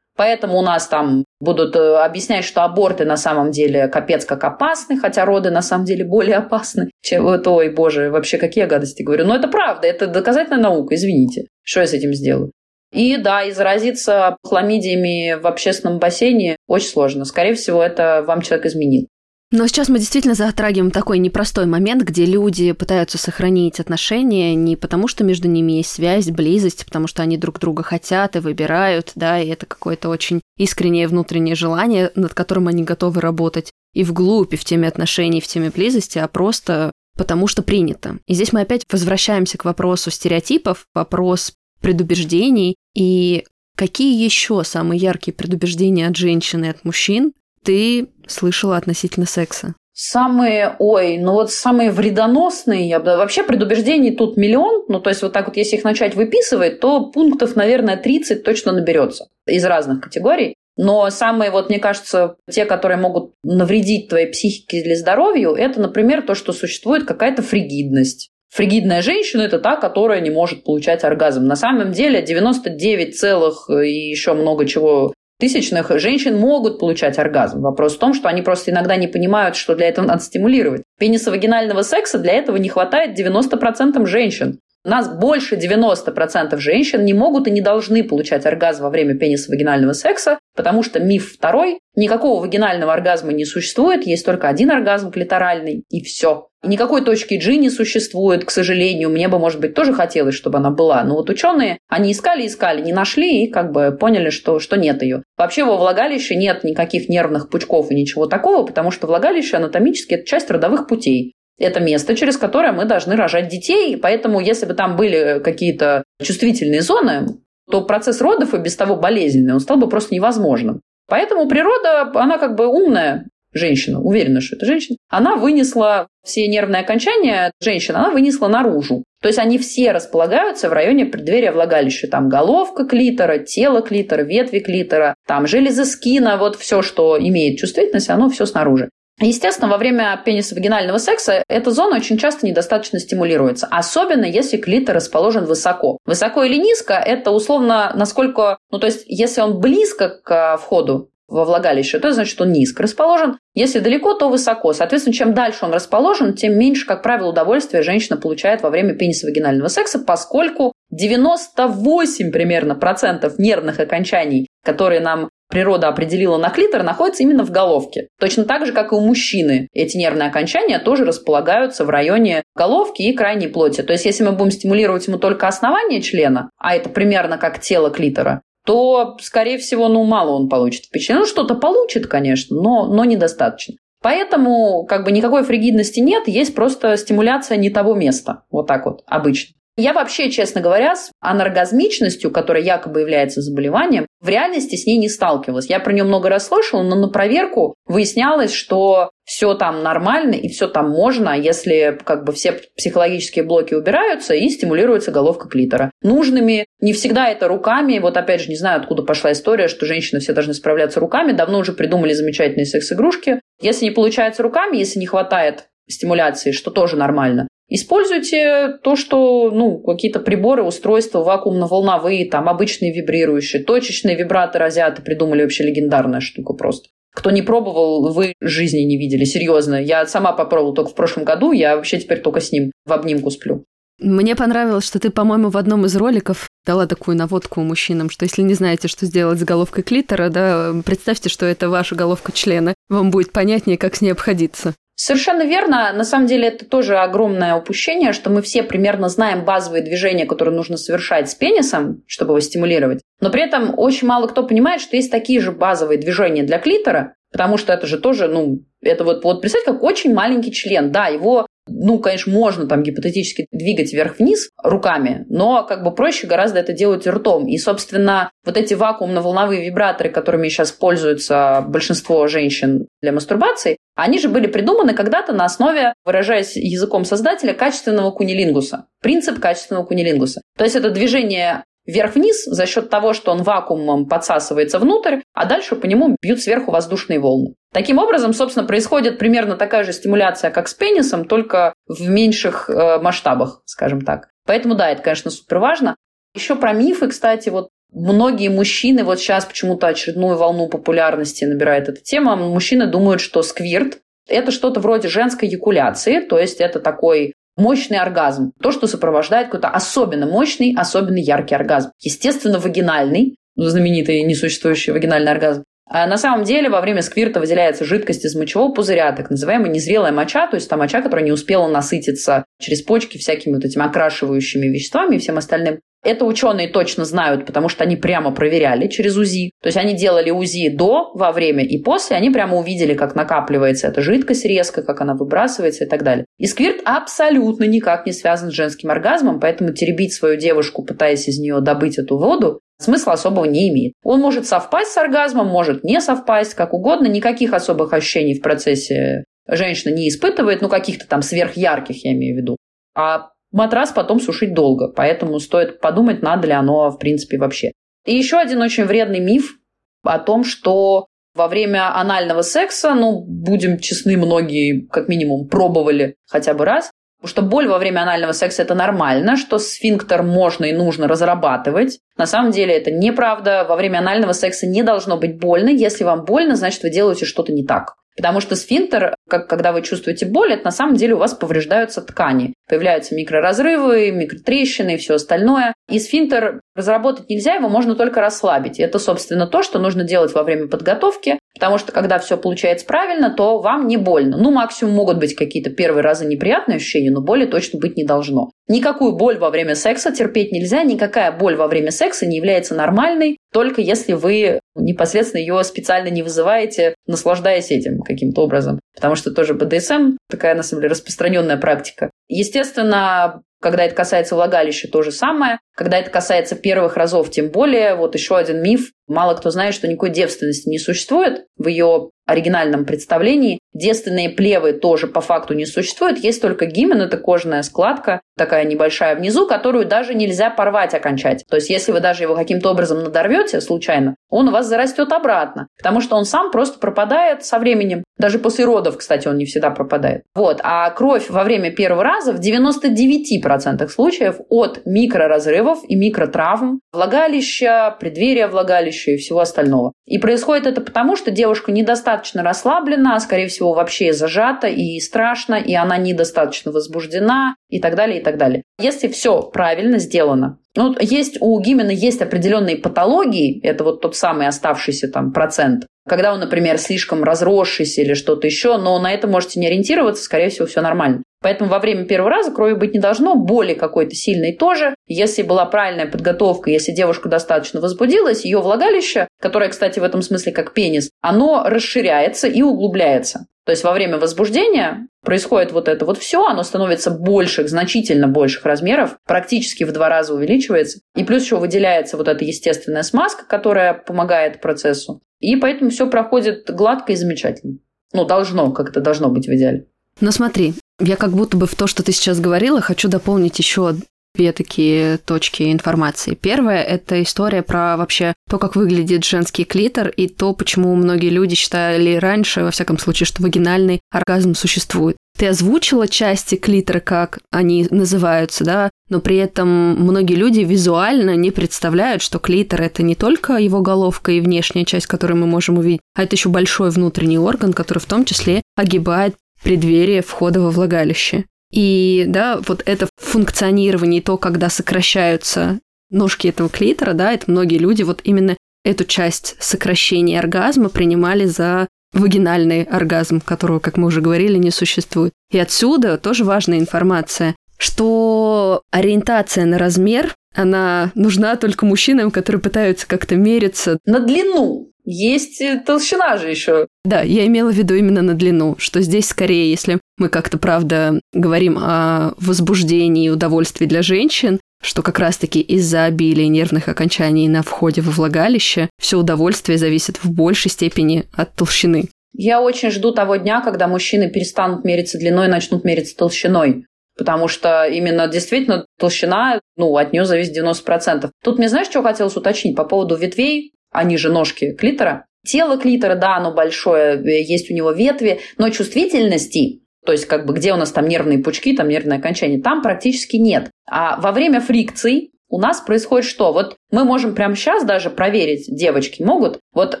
[0.20, 4.98] Поэтому у нас там будут э, объяснять, что аборты на самом деле капец как опасны,
[4.98, 9.24] хотя роды на самом деле более опасны, чем вот, ой, боже, вообще какие гадости говорю.
[9.24, 11.46] Но это правда, это доказательная наука, извините.
[11.62, 12.52] Что я с этим сделаю?
[12.92, 17.24] И да, и заразиться хламидиями в общественном бассейне очень сложно.
[17.24, 19.06] Скорее всего, это вам человек изменил.
[19.52, 25.08] Но сейчас мы действительно затрагиваем такой непростой момент, где люди пытаются сохранить отношения не потому,
[25.08, 29.40] что между ними есть связь, близость, потому что они друг друга хотят и выбирают, да,
[29.40, 34.56] и это какое-то очень искреннее внутреннее желание, над которым они готовы работать и вглубь, и
[34.56, 38.18] в теме отношений, и в теме близости, а просто потому что принято.
[38.28, 43.44] И здесь мы опять возвращаемся к вопросу стереотипов, вопрос предубеждений и
[43.76, 47.32] какие еще самые яркие предубеждения от женщины и от мужчин
[47.64, 49.74] ты слышала относительно секса?
[49.92, 55.20] Самые, ой, ну вот самые вредоносные, я бы, вообще предубеждений тут миллион, ну то есть
[55.20, 60.00] вот так вот, если их начать выписывать, то пунктов, наверное, 30 точно наберется из разных
[60.00, 60.54] категорий.
[60.76, 66.22] Но самые, вот мне кажется, те, которые могут навредить твоей психике или здоровью, это, например,
[66.22, 68.30] то, что существует какая-то фригидность.
[68.50, 71.44] Фригидная женщина– это та, которая не может получать оргазм.
[71.44, 77.60] На самом деле 99 целых и еще много чего тысячных женщин могут получать оргазм.
[77.62, 80.82] Вопрос в том, что они просто иногда не понимают, что для этого надо стимулировать.
[80.98, 84.60] Пенисовагинального секса для этого не хватает 90% женщин.
[84.82, 89.92] У нас больше 90% женщин не могут и не должны получать оргазм во время пенисовагинального
[89.92, 95.84] секса, потому что миф второй– никакого вагинального оргазма не существует, есть только один оргазм клиторальный,
[95.88, 96.48] и все.
[96.62, 99.08] И никакой точки G не существует, к сожалению.
[99.08, 101.02] Мне бы, может быть, тоже хотелось, чтобы она была.
[101.02, 105.00] Но вот ученые, они искали, искали, не нашли и как бы поняли, что, что нет
[105.00, 105.22] ее.
[105.38, 110.26] Вообще во влагалище нет никаких нервных пучков и ничего такого, потому что влагалище анатомически– это
[110.26, 113.96] часть родовых путей это место, через которое мы должны рожать детей.
[113.98, 117.26] Поэтому, если бы там были какие-то чувствительные зоны,
[117.70, 120.80] то процесс родов и без того болезненный, он стал бы просто невозможным.
[121.08, 126.82] Поэтому природа, она как бы умная женщина, уверена, что это женщина, она вынесла все нервные
[126.82, 129.04] окончания женщины, она вынесла наружу.
[129.20, 132.08] То есть они все располагаются в районе преддверия влагалища.
[132.08, 138.08] Там головка клитора, тело клитора, ветви клитора, там железы скина, вот все, что имеет чувствительность,
[138.08, 138.88] оно все снаружи.
[139.20, 145.44] Естественно, во время пенисовагинального секса эта зона очень часто недостаточно стимулируется, особенно если клитор расположен
[145.44, 145.98] высоко.
[146.06, 148.58] Высоко или низко– это условно насколько…
[148.70, 153.38] Ну, то есть, если он близко к входу во влагалище, то значит он низко расположен.
[153.54, 154.72] Если далеко, то высоко.
[154.72, 159.68] Соответственно, чем дальше он расположен, тем меньше, как правило, удовольствия женщина получает во время пенисовагинального
[159.68, 167.44] секса, поскольку 98 примерно процентов нервных окончаний, которые нам природа определила на клитор, находится именно
[167.44, 168.08] в головке.
[168.18, 169.68] Точно так же, как и у мужчины.
[169.72, 173.82] Эти нервные окончания тоже располагаются в районе головки и крайней плоти.
[173.82, 177.90] То есть, если мы будем стимулировать ему только основание члена, а это примерно как тело
[177.90, 181.22] клитора, то, скорее всего, ну, мало он получит впечатление.
[181.22, 183.74] Ну, что-то получит, конечно, но, но недостаточно.
[184.02, 188.44] Поэтому как бы никакой фригидности нет, есть просто стимуляция не того места.
[188.50, 189.54] Вот так вот, обычно.
[189.76, 195.08] Я вообще, честно говоря, с аноргазмичностью, которая якобы является заболеванием, в реальности с ней не
[195.08, 195.66] сталкивалась.
[195.66, 200.48] Я про нее много раз слышала, но на проверку выяснялось, что все там нормально и
[200.48, 205.90] все там можно, если как бы все психологические блоки убираются и стимулируется головка клитора.
[206.02, 207.98] Нужными не всегда это руками.
[207.98, 211.32] Вот опять же, не знаю, откуда пошла история, что женщины все должны справляться руками.
[211.32, 213.40] Давно уже придумали замечательные секс-игрушки.
[213.60, 219.78] Если не получается руками, если не хватает стимуляции, что тоже нормально, Используйте то, что, ну,
[219.78, 226.88] какие-то приборы, устройства вакуумно-волновые, там, обычные вибрирующие, точечные вибраторы азиаты придумали вообще легендарная штука просто.
[227.14, 229.80] Кто не пробовал, вы жизни не видели, серьезно.
[229.80, 233.30] Я сама попробовала только в прошлом году, я вообще теперь только с ним в обнимку
[233.30, 233.64] сплю.
[234.00, 238.42] Мне понравилось, что ты, по-моему, в одном из роликов дала такую наводку мужчинам, что если
[238.42, 242.74] не знаете, что сделать с головкой клитора, да, представьте, что это ваша головка члена.
[242.88, 244.74] Вам будет понятнее, как с ней обходиться.
[245.02, 245.90] Совершенно верно.
[245.94, 250.54] На самом деле это тоже огромное упущение, что мы все примерно знаем базовые движения, которые
[250.54, 253.00] нужно совершать с пенисом, чтобы его стимулировать.
[253.18, 257.14] Но при этом очень мало кто понимает, что есть такие же базовые движения для клитора,
[257.32, 260.92] потому что это же тоже, ну, это вот, вот представьте, как очень маленький член.
[260.92, 266.60] Да, его ну, конечно, можно там гипотетически двигать вверх-вниз руками, но как бы проще гораздо
[266.60, 267.46] это делать ртом.
[267.46, 274.28] И, собственно, вот эти вакуумно-волновые вибраторы, которыми сейчас пользуются большинство женщин для мастурбации, они же
[274.28, 278.86] были придуманы когда-то на основе, выражаясь языком создателя, качественного кунилингуса.
[279.02, 280.40] Принцип качественного кунилингуса.
[280.56, 285.76] То есть это движение вверх-вниз за счет того, что он вакуумом подсасывается внутрь, а дальше
[285.76, 287.54] по нему бьют сверху воздушные волны.
[287.72, 292.98] Таким образом, собственно, происходит примерно такая же стимуляция, как с пенисом, только в меньших э,
[293.00, 294.28] масштабах, скажем так.
[294.46, 295.96] Поэтому да, это, конечно, супер важно.
[296.34, 302.00] Еще про мифы, кстати, вот Многие мужчины, вот сейчас почему-то очередную волну популярности набирает эта
[302.00, 303.98] тема, мужчины думают, что сквирт–
[304.28, 308.52] это что-то вроде женской якуляции, то есть это такой мощный оргазм.
[308.60, 311.90] То, что сопровождает какой-то особенно мощный, особенно яркий оргазм.
[312.00, 315.64] Естественно, вагинальный, знаменитый несуществующий вагинальный оргазм.
[315.92, 320.12] А на самом деле во время сквирта выделяется жидкость из мочевого пузыря, так называемая незрелая
[320.12, 324.68] моча, то есть та моча, которая не успела насытиться через почки всякими вот этими окрашивающими
[324.68, 325.80] веществами и всем остальным.
[326.02, 329.50] Это ученые точно знают, потому что они прямо проверяли через УЗИ.
[329.60, 332.16] То есть они делали УЗИ до, во время и после.
[332.16, 336.24] Они прямо увидели, как накапливается эта жидкость резко, как она выбрасывается и так далее.
[336.38, 341.38] И сквирт абсолютно никак не связан с женским оргазмом, поэтому теребить свою девушку, пытаясь из
[341.38, 343.92] нее добыть эту воду, смысла особого не имеет.
[344.02, 347.06] Он может совпасть с оргазмом, может не совпасть, как угодно.
[347.06, 352.38] Никаких особых ощущений в процессе женщина не испытывает, ну, каких-то там сверхярких, я имею в
[352.38, 352.56] виду.
[352.96, 357.72] А матрас потом сушить долго, поэтому стоит подумать, надо ли оно в принципе вообще.
[358.06, 359.56] И еще один очень вредный миф
[360.02, 366.54] о том, что во время анального секса, ну, будем честны, многие как минимум пробовали хотя
[366.54, 366.89] бы раз,
[367.24, 371.98] что боль во время анального секса– это нормально, что сфинктер можно и нужно разрабатывать.
[372.16, 373.66] На самом деле это неправда.
[373.68, 375.68] Во время анального секса не должно быть больно.
[375.68, 377.94] Если вам больно, значит, вы делаете что-то не так.
[378.16, 382.02] Потому что сфинктер, как, когда вы чувствуете боль, это на самом деле у вас повреждаются
[382.02, 382.54] ткани.
[382.68, 385.74] Появляются микроразрывы, микротрещины и все остальное.
[385.88, 388.78] И сфинктер разработать нельзя, его можно только расслабить.
[388.78, 392.86] И это, собственно, то, что нужно делать во время подготовки, потому что когда все получается
[392.86, 394.36] правильно, то вам не больно.
[394.36, 398.50] Ну, максимум могут быть какие-то первые разы неприятные ощущения, но боли точно быть не должно.
[398.68, 403.38] Никакую боль во время секса терпеть нельзя, никакая боль во время секса не является нормальной,
[403.52, 408.80] только если вы непосредственно ее специально не вызываете, наслаждаясь этим каким-то образом.
[408.94, 412.10] Потому что тоже БДСМ такая, на самом деле, распространенная практика.
[412.28, 415.58] Естественно, когда это касается влагалища, то же самое.
[415.76, 417.94] Когда это касается первых разов, тем более.
[417.94, 418.90] Вот еще один миф.
[419.10, 423.58] Мало кто знает, что никакой девственности не существует в ее оригинальном представлении.
[423.72, 426.18] Девственные плевы тоже по факту не существует.
[426.18, 431.44] Есть только гимен, это кожная складка, такая небольшая внизу, которую даже нельзя порвать окончать.
[431.48, 435.66] То есть, если вы даже его каким-то образом надорвете случайно, он у вас зарастет обратно,
[435.78, 438.04] потому что он сам просто пропадает со временем.
[438.16, 440.22] Даже после родов, кстати, он не всегда пропадает.
[440.34, 440.60] Вот.
[440.62, 448.46] А кровь во время первого раза в 99% случаев от микроразрывов и микротравм влагалища, преддверия
[448.46, 449.92] влагалища и всего остального.
[450.06, 455.54] И происходит это потому, что девушка недостаточно расслаблена, а скорее всего вообще зажата и страшно,
[455.54, 458.62] и она недостаточно возбуждена и так далее, и так далее.
[458.78, 464.46] Если все правильно сделано, ну, есть у Гимена есть определенные патологии, это вот тот самый
[464.46, 469.60] оставшийся там процент, когда он, например, слишком разросшийся или что-то еще, но на это можете
[469.60, 471.22] не ориентироваться, скорее всего, все нормально.
[471.42, 474.94] Поэтому во время первого раза крови быть не должно, боли какой-то сильной тоже.
[475.06, 480.52] Если была правильная подготовка, если девушка достаточно возбудилась, ее влагалище, которое, кстати, в этом смысле
[480.52, 483.46] как пенис, оно расширяется и углубляется.
[483.64, 488.64] То есть во время возбуждения происходит вот это вот все, оно становится больших, значительно больших
[488.64, 491.00] размеров, практически в два раза увеличивается.
[491.14, 495.20] И плюс еще выделяется вот эта естественная смазка, которая помогает процессу.
[495.38, 497.78] И поэтому все проходит гладко и замечательно.
[498.12, 499.86] Ну, должно, как это должно быть в идеале.
[500.20, 503.96] Но смотри, я как будто бы в то, что ты сейчас говорила, хочу дополнить еще
[504.34, 506.34] две такие точки информации.
[506.34, 511.56] Первая– это история про вообще то, как выглядит женский клитор, и то, почему многие люди
[511.56, 515.16] считали раньше, во всяком случае, что вагинальный оргазм существует.
[515.36, 521.50] Ты озвучила части клитора, как они называются, да, но при этом многие люди визуально не
[521.50, 526.00] представляют, что клитор– это не только его головка и внешняя часть, которую мы можем увидеть,
[526.14, 531.44] а это еще большой внутренний орган, который в том числе огибает преддверие входа во влагалище.
[531.70, 535.78] И да, вот это функционирование, то, когда сокращаются
[536.10, 541.86] ножки этого клитора, да, это многие люди вот именно эту часть сокращения оргазма принимали за
[542.12, 545.32] вагинальный оргазм, которого, как мы уже говорили, не существует.
[545.52, 553.06] И отсюда тоже важная информация, что ориентация на размер, она нужна только мужчинам, которые пытаются
[553.06, 553.98] как-то мериться.
[554.04, 554.90] На длину.
[555.04, 556.86] Есть толщина же еще.
[557.04, 561.20] Да, я имела в виду именно на длину, что здесь скорее, если мы как-то, правда,
[561.32, 567.62] говорим о возбуждении и удовольствии для женщин, что как раз-таки из-за обилия нервных окончаний на
[567.62, 572.08] входе во влагалище все удовольствие зависит в большей степени от толщины.
[572.32, 576.86] Я очень жду того дня, когда мужчины перестанут мериться длиной и начнут мериться толщиной.
[577.20, 581.28] Потому что именно действительно толщина, ну, от нее зависит 90%.
[581.44, 585.26] Тут мне знаешь, что хотелось уточнить по поводу ветвей они же ножки клитора.
[585.44, 590.46] Тело клитора, да, оно большое, э, есть у него ветви, но чувствительности, то есть как
[590.46, 593.70] бы где у нас там нервные пучки, там нервное окончание, там практически нет.
[593.86, 596.54] А во время фрикций у нас происходит что?
[596.54, 600.00] Вот мы можем прямо сейчас даже проверить, девочки могут, вот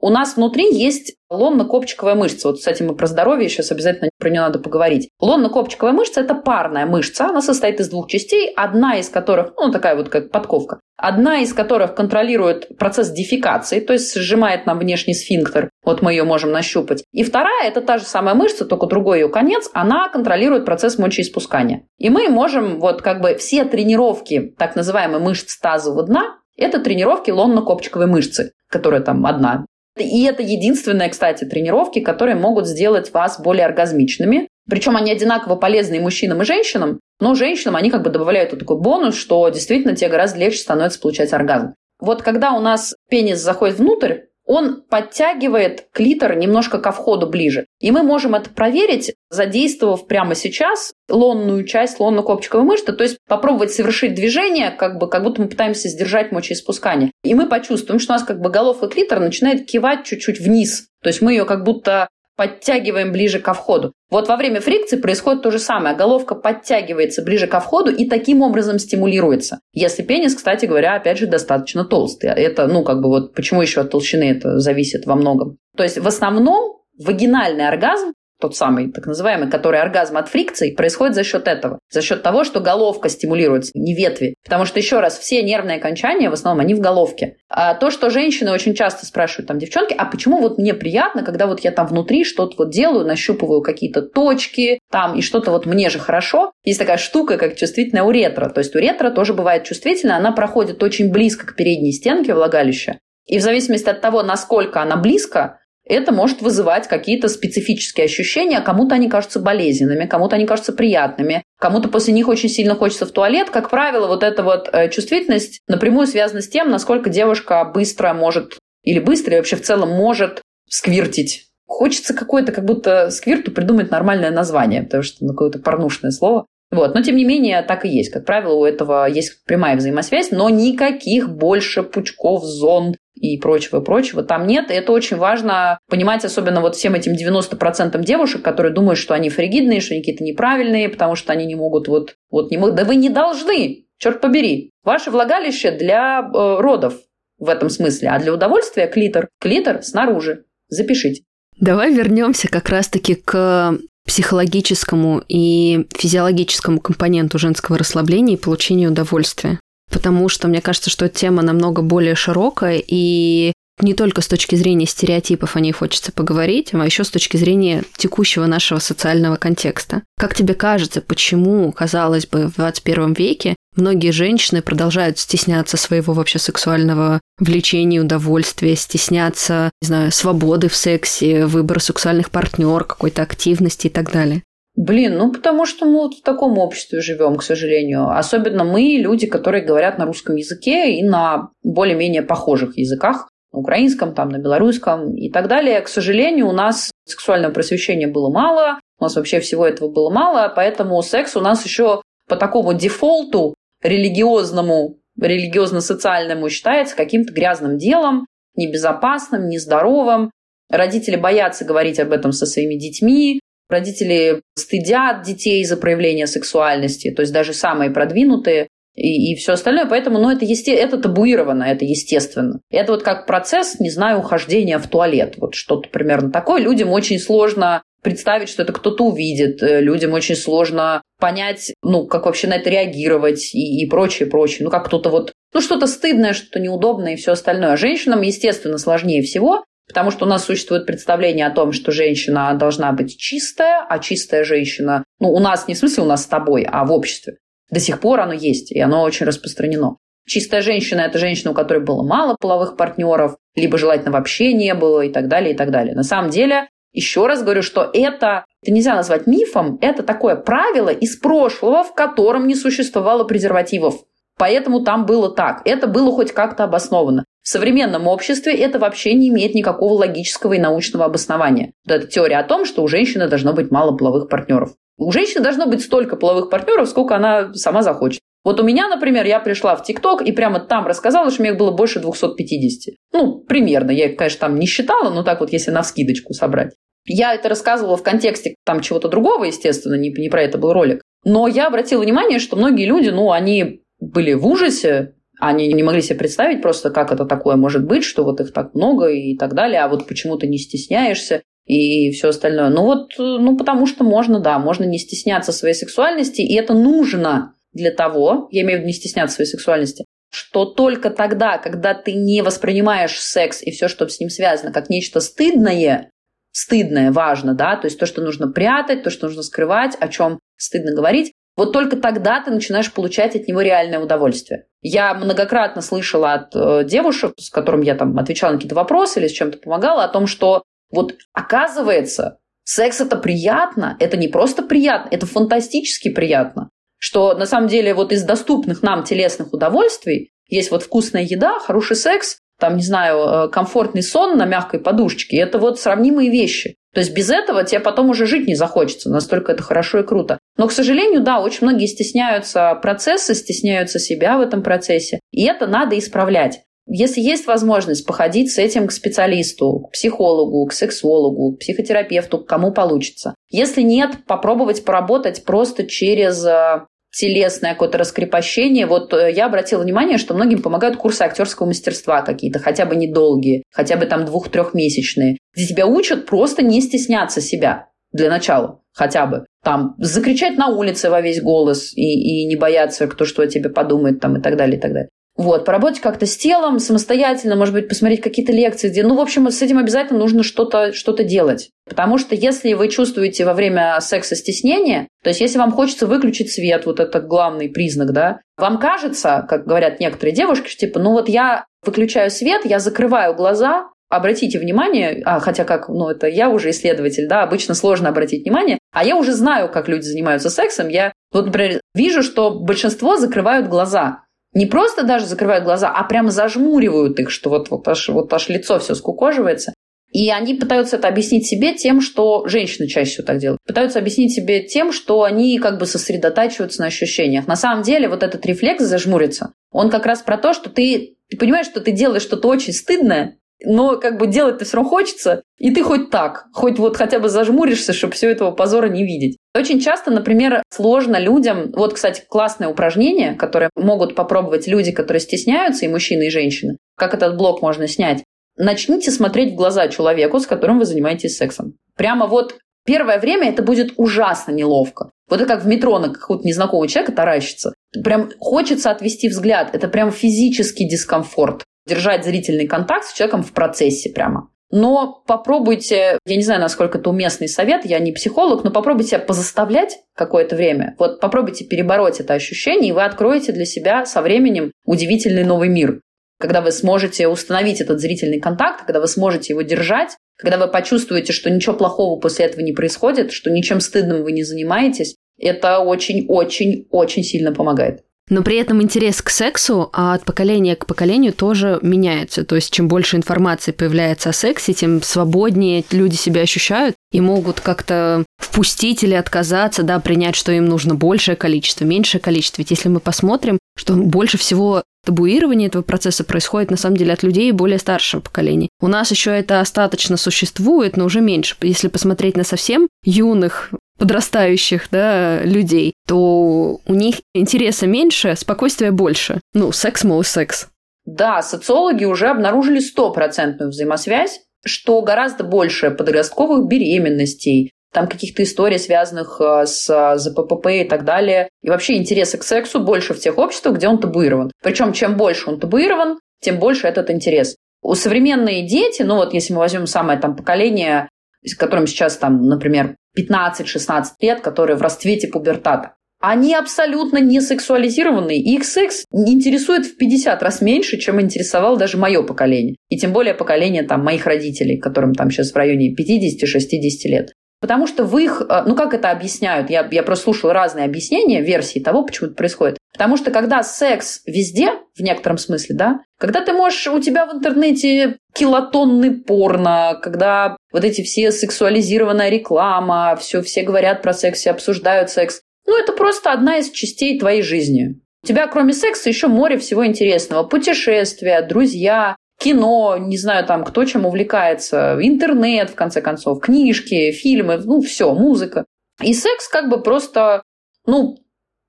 [0.00, 2.48] у нас внутри есть лонно-копчиковая мышца.
[2.48, 5.10] Вот, кстати, мы про здоровье сейчас обязательно про нее надо поговорить.
[5.22, 7.26] Лонно-копчиковая мышца– это парная мышца.
[7.26, 11.52] Она состоит из двух частей, одна из которых, ну, такая вот как подковка, одна из
[11.52, 15.70] которых контролирует процесс дефекации, то есть сжимает нам внешний сфинктер.
[15.84, 17.04] Вот мы ее можем нащупать.
[17.12, 19.70] И вторая– это та же самая мышца, только другой ее конец.
[19.72, 21.84] Она контролирует процесс мочеиспускания.
[21.98, 27.30] И мы можем вот как бы все тренировки так называемой мышц тазового дна это тренировки
[27.30, 29.64] лонно-копчиковой мышцы, которая там одна
[29.96, 34.48] и это единственные, кстати, тренировки, которые могут сделать вас более оргазмичными.
[34.68, 38.60] Причем они одинаково полезны и мужчинам, и женщинам, но женщинам они как бы добавляют вот
[38.60, 41.74] такой бонус, что действительно тебе гораздо легче становится получать оргазм.
[41.98, 44.20] Вот когда у нас пенис заходит внутрь,
[44.50, 47.66] он подтягивает клитор немножко ко входу ближе.
[47.78, 53.70] И мы можем это проверить, задействовав прямо сейчас лонную часть лонно-копчиковой мышцы, то есть попробовать
[53.70, 57.12] совершить движение, как, бы, как будто мы пытаемся сдержать мочеиспускание.
[57.22, 60.88] И мы почувствуем, что у нас как бы головка клитора начинает кивать чуть-чуть вниз.
[61.00, 62.08] То есть мы ее как будто
[62.40, 63.92] подтягиваем ближе ко входу.
[64.10, 65.94] Вот во время фрикции происходит то же самое.
[65.94, 69.60] Головка подтягивается ближе ко входу и таким образом стимулируется.
[69.74, 72.30] Если пенис, кстати говоря, опять же, достаточно толстый.
[72.30, 75.58] Это, ну, как бы вот почему еще от толщины это зависит во многом.
[75.76, 81.14] То есть в основном вагинальный оргазм тот самый так называемый, который оргазм от фрикций, происходит
[81.14, 81.78] за счет этого.
[81.90, 84.34] За счет того, что головка стимулируется, не ветви.
[84.44, 87.36] Потому что, еще раз, все нервные окончания, в основном, они в головке.
[87.48, 91.46] А то, что женщины очень часто спрашивают там девчонки, а почему вот мне приятно, когда
[91.46, 95.90] вот я там внутри что-то вот делаю, нащупываю какие-то точки, там, и что-то вот мне
[95.90, 96.52] же хорошо.
[96.64, 98.48] Есть такая штука, как чувствительная уретра.
[98.48, 102.98] То есть уретра тоже бывает чувствительная, она проходит очень близко к передней стенке влагалища.
[103.26, 105.60] И в зависимости от того, насколько она близко,
[105.94, 108.60] это может вызывать какие-то специфические ощущения.
[108.60, 113.10] Кому-то они кажутся болезненными, кому-то они кажутся приятными, кому-то после них очень сильно хочется в
[113.10, 113.50] туалет.
[113.50, 118.58] Как правило, вот эта вот э, чувствительность напрямую связана с тем, насколько девушка быстро может,
[118.82, 121.46] или быстро, и вообще в целом может сквиртить.
[121.66, 126.46] Хочется какое-то, как будто сквирту придумать нормальное название, потому что ну, какое-то порнушное слово.
[126.70, 126.94] Вот.
[126.94, 128.12] Но, тем не менее, так и есть.
[128.12, 134.46] Как правило, у этого есть прямая взаимосвязь, но никаких больше пучков, зон и прочего-прочего там
[134.46, 134.70] нет.
[134.70, 139.28] И это очень важно понимать, особенно вот всем этим 90% девушек, которые думают, что они
[139.30, 142.76] фригидные, что они какие-то неправильные, потому что они не могут вот, вот не могут.
[142.76, 144.70] Да вы не должны, черт побери.
[144.82, 146.94] Ваше влагалище для э, родов
[147.38, 149.28] в этом смысле, а для удовольствия клитор.
[149.40, 150.44] Клитор снаружи.
[150.68, 151.22] Запишите.
[151.58, 159.59] Давай вернемся как раз-таки к психологическому и физиологическому компоненту женского расслабления и получения удовольствия.
[159.90, 164.86] Потому что мне кажется, что тема намного более широкая, и не только с точки зрения
[164.86, 170.02] стереотипов о ней хочется поговорить, а еще с точки зрения текущего нашего социального контекста.
[170.18, 176.38] Как тебе кажется, почему, казалось бы, в 21 веке многие женщины продолжают стесняться своего вообще
[176.38, 183.90] сексуального влечения, удовольствия, стесняться, не знаю, свободы в сексе, выбора сексуальных партнер, какой-то активности и
[183.90, 184.42] так далее?
[184.80, 188.16] Блин, ну потому что мы вот в таком обществе живем, к сожалению.
[188.16, 194.14] Особенно мы, люди, которые говорят на русском языке и на более-менее похожих языках на украинском,
[194.14, 195.82] там, на белорусском и так далее.
[195.82, 200.50] К сожалению, у нас сексуального просвещения было мало, у нас вообще всего этого было мало,
[200.56, 208.26] поэтому секс у нас еще по такому дефолту религиозному, религиозно-социальному считается каким-то грязным делом,
[208.56, 210.30] небезопасным, нездоровым.
[210.70, 213.40] Родители боятся говорить об этом со своими детьми,
[213.70, 219.86] родители стыдят детей за проявление сексуальности, то есть даже самые продвинутые и, и все остальное.
[219.86, 220.74] Поэтому, ну, это, есте...
[220.74, 222.60] это табуировано, это естественно.
[222.70, 225.34] Это вот как процесс, не знаю, ухождения в туалет.
[225.38, 226.60] Вот что-то примерно такое.
[226.60, 229.62] Людям очень сложно представить, что это кто-то увидит.
[229.62, 234.64] Э, людям очень сложно понять, ну, как вообще на это реагировать и, и прочее, прочее.
[234.64, 237.72] Ну, как кто-то вот, ну, что-то стыдное, что-то неудобное и все остальное.
[237.72, 242.54] А женщинам, естественно, сложнее всего, потому что у нас существует представление о том, что женщина
[242.54, 246.26] должна быть чистая, а чистая женщина, ну, у нас не в смысле у нас с
[246.26, 247.38] тобой, а в обществе.
[247.72, 249.96] До сих пор оно есть, и оно очень распространено.
[250.28, 255.00] Чистая женщина– это женщина, у которой было мало половых партнеров, либо желательно вообще не было
[255.00, 255.96] и так далее, и так далее.
[255.96, 260.90] На самом деле, еще раз говорю, что это, это нельзя назвать мифом, это такое правило
[260.90, 263.96] из прошлого, в котором не существовало презервативов.
[264.38, 265.62] Поэтому там было так.
[265.66, 267.24] Это было хоть как-то обосновано.
[267.42, 271.72] В современном обществе это вообще не имеет никакого логического и научного обоснования.
[271.86, 274.74] Вот эта теория о том, что у женщины должно быть мало половых партнеров.
[274.98, 278.20] У женщины должно быть столько половых партнеров, сколько она сама захочет.
[278.44, 281.54] Вот у меня, например, я пришла в ТикТок и прямо там рассказала, что у меня
[281.54, 282.94] было больше 250.
[283.12, 283.90] Ну, примерно.
[283.90, 286.74] Я их, конечно, там не считала, но так вот, если на вскидочку собрать.
[287.06, 291.02] Я это рассказывала в контексте там чего-то другого, естественно, не, не про это был ролик.
[291.24, 296.02] Но я обратила внимание, что многие люди, ну, они были в ужасе Они не могли
[296.02, 299.54] себе представить просто, как это такое может быть, что вот их так много и так
[299.54, 302.68] далее, а вот почему ты не стесняешься и все остальное.
[302.68, 307.54] Ну вот, ну потому что можно, да, можно не стесняться своей сексуальности, и это нужно
[307.72, 312.12] для того, я имею в виду не стесняться своей сексуальности, что только тогда, когда ты
[312.12, 316.10] не воспринимаешь секс и все, что с ним связано, как нечто стыдное,
[316.52, 320.38] стыдное важно, да, то есть то, что нужно прятать, то, что нужно скрывать, о чем
[320.56, 324.64] стыдно говорить, вот только тогда ты начинаешь получать от него реальное удовольствие.
[324.80, 329.28] Я многократно слышала от э, девушек, с которыми я там отвечала на какие-то вопросы или
[329.28, 335.08] с чем-то помогала, о том, что вот оказывается, секс это приятно, это не просто приятно,
[335.10, 336.70] это фантастически приятно
[337.02, 341.96] что на самом деле вот из доступных нам телесных удовольствий есть вот вкусная еда, хороший
[341.96, 345.38] секс, там, не знаю, э, комфортный сон на мягкой подушечке.
[345.38, 346.76] Это вот сравнимые вещи.
[346.92, 350.38] То есть без этого тебе потом уже жить не захочется, настолько это хорошо и круто.
[350.60, 355.18] Но, к сожалению, да, очень многие стесняются процесса, стесняются себя в этом процессе.
[355.30, 356.60] И это надо исправлять.
[356.86, 362.46] Если есть возможность походить с этим к специалисту, к психологу, к сексологу, к психотерапевту, к
[362.46, 363.34] кому получится.
[363.48, 368.84] Если нет, попробовать поработать просто через э, телесное какое-то раскрепощение.
[368.84, 373.62] Вот э, я обратила внимание, что многим помогают курсы актерского мастерства какие-то, хотя бы недолгие,
[373.72, 379.46] хотя бы там двух-трехмесячные, где тебя учат просто не стесняться себя для начала хотя бы.
[379.62, 383.68] Там закричать на улице во весь голос и, и не бояться, кто что о тебе
[383.68, 385.08] подумает там и так далее, и так далее.
[385.36, 389.50] Вот, поработать как-то с телом самостоятельно, может быть, посмотреть какие-то лекции, где, ну, в общем,
[389.50, 391.70] с этим обязательно нужно что-то что делать.
[391.88, 396.52] Потому что если вы чувствуете во время секса стеснение, то есть если вам хочется выключить
[396.52, 401.12] свет, вот это главный признак, да, вам кажется, как говорят некоторые девушки, что типа, ну
[401.12, 406.50] вот я выключаю свет, я закрываю глаза, обратите внимание, а, хотя как, ну это я
[406.50, 410.88] уже исследователь, да, обычно сложно обратить внимание, а я уже знаю, как люди занимаются сексом,
[410.88, 416.30] я вот, например, вижу, что большинство закрывают глаза, не просто даже закрывают глаза, а прямо
[416.30, 419.72] зажмуривают их, что вот, вот, аж, вот аж лицо все скукоживается.
[420.12, 423.60] И они пытаются это объяснить себе тем, что женщины чаще всего так делают.
[423.64, 427.46] Пытаются объяснить себе тем, что они как бы сосредотачиваются на ощущениях.
[427.46, 431.36] На самом деле вот этот рефлекс зажмуриться, он как раз про то, что ты, ты
[431.36, 435.70] понимаешь, что ты делаешь что-то очень стыдное, но как бы делать-то все равно хочется, и
[435.70, 439.36] ты хоть так, хоть вот хотя бы зажмуришься, чтобы все этого позора не видеть.
[439.54, 445.84] Очень часто, например, сложно людям, вот, кстати, классное упражнение, которое могут попробовать люди, которые стесняются,
[445.84, 448.24] и мужчины, и женщины, как этот блок можно снять.
[448.56, 451.74] Начните смотреть в глаза человеку, с которым вы занимаетесь сексом.
[451.96, 455.10] Прямо вот первое время это будет ужасно неловко.
[455.28, 457.74] Вот это как в метро на какого-то незнакомого человека таращится.
[458.04, 459.74] Прям хочется отвести взгляд.
[459.74, 464.48] Это прям физический дискомфорт держать зрительный контакт с человеком в процессе прямо.
[464.70, 469.98] Но попробуйте, я не знаю, насколько это уместный совет, я не психолог, но попробуйте позаставлять
[470.14, 470.94] какое-то время.
[470.98, 476.00] Вот попробуйте перебороть это ощущение, и вы откроете для себя со временем удивительный новый мир.
[476.38, 481.32] Когда вы сможете установить этот зрительный контакт, когда вы сможете его держать, когда вы почувствуете,
[481.32, 487.24] что ничего плохого после этого не происходит, что ничем стыдным вы не занимаетесь, это очень-очень-очень
[487.24, 488.04] сильно помогает.
[488.30, 492.44] Но при этом интерес к сексу а от поколения к поколению тоже меняется.
[492.44, 497.60] То есть чем больше информации появляется о сексе, тем свободнее люди себя ощущают и могут
[497.60, 502.62] как-то впустить или отказаться, да, принять, что им нужно большее количество, меньшее количество.
[502.62, 507.22] Ведь если мы посмотрим, что больше всего табуирование этого процесса происходит на самом деле от
[507.22, 508.68] людей более старшего поколения.
[508.80, 511.56] У нас еще это остаточно существует, но уже меньше.
[511.62, 513.70] Если посмотреть на совсем юных
[514.00, 519.40] подрастающих да, людей, то у них интереса меньше, спокойствия больше.
[519.52, 520.68] Ну, секс, мол, секс.
[521.04, 529.40] Да, социологи уже обнаружили стопроцентную взаимосвязь, что гораздо больше подростковых беременностей, там каких-то историй, связанных
[529.40, 531.48] э, с ЗППП и так далее.
[531.62, 534.50] И вообще интереса к сексу больше в тех обществах, где он табуирован.
[534.62, 537.56] Причем чем больше он табуирован, тем больше этот интерес.
[537.82, 541.08] У современные дети, ну вот если мы возьмем самое там поколение,
[541.56, 548.54] которым сейчас там, например, 15-16 лет, которые в расцвете пубертата, они абсолютно не сексуализированные, и
[548.56, 552.76] их секс интересует в 50 раз меньше, чем интересовал даже мое поколение.
[552.90, 557.32] И тем более поколение там, моих родителей, которым там сейчас в районе 50-60 лет.
[557.60, 561.42] Потому что в их, э, ну как это объясняют, я, я просто слушала разные объяснения,
[561.42, 562.78] версии того, почему это происходит.
[562.92, 567.34] Потому что когда секс везде, в некотором смысле, да, когда ты можешь, у тебя в
[567.34, 574.50] интернете килотонны порно, когда вот эти все сексуализированная реклама, все, все говорят про секс, все
[574.50, 578.00] обсуждают секс, ну это просто одна из частей твоей жизни.
[578.22, 580.44] У тебя, кроме секса, еще море всего интересного.
[580.44, 587.58] Путешествия, друзья, кино, не знаю там, кто чем увлекается, интернет, в конце концов, книжки, фильмы,
[587.58, 588.64] ну, все, музыка.
[589.02, 590.42] И секс как бы просто,
[590.86, 591.18] ну,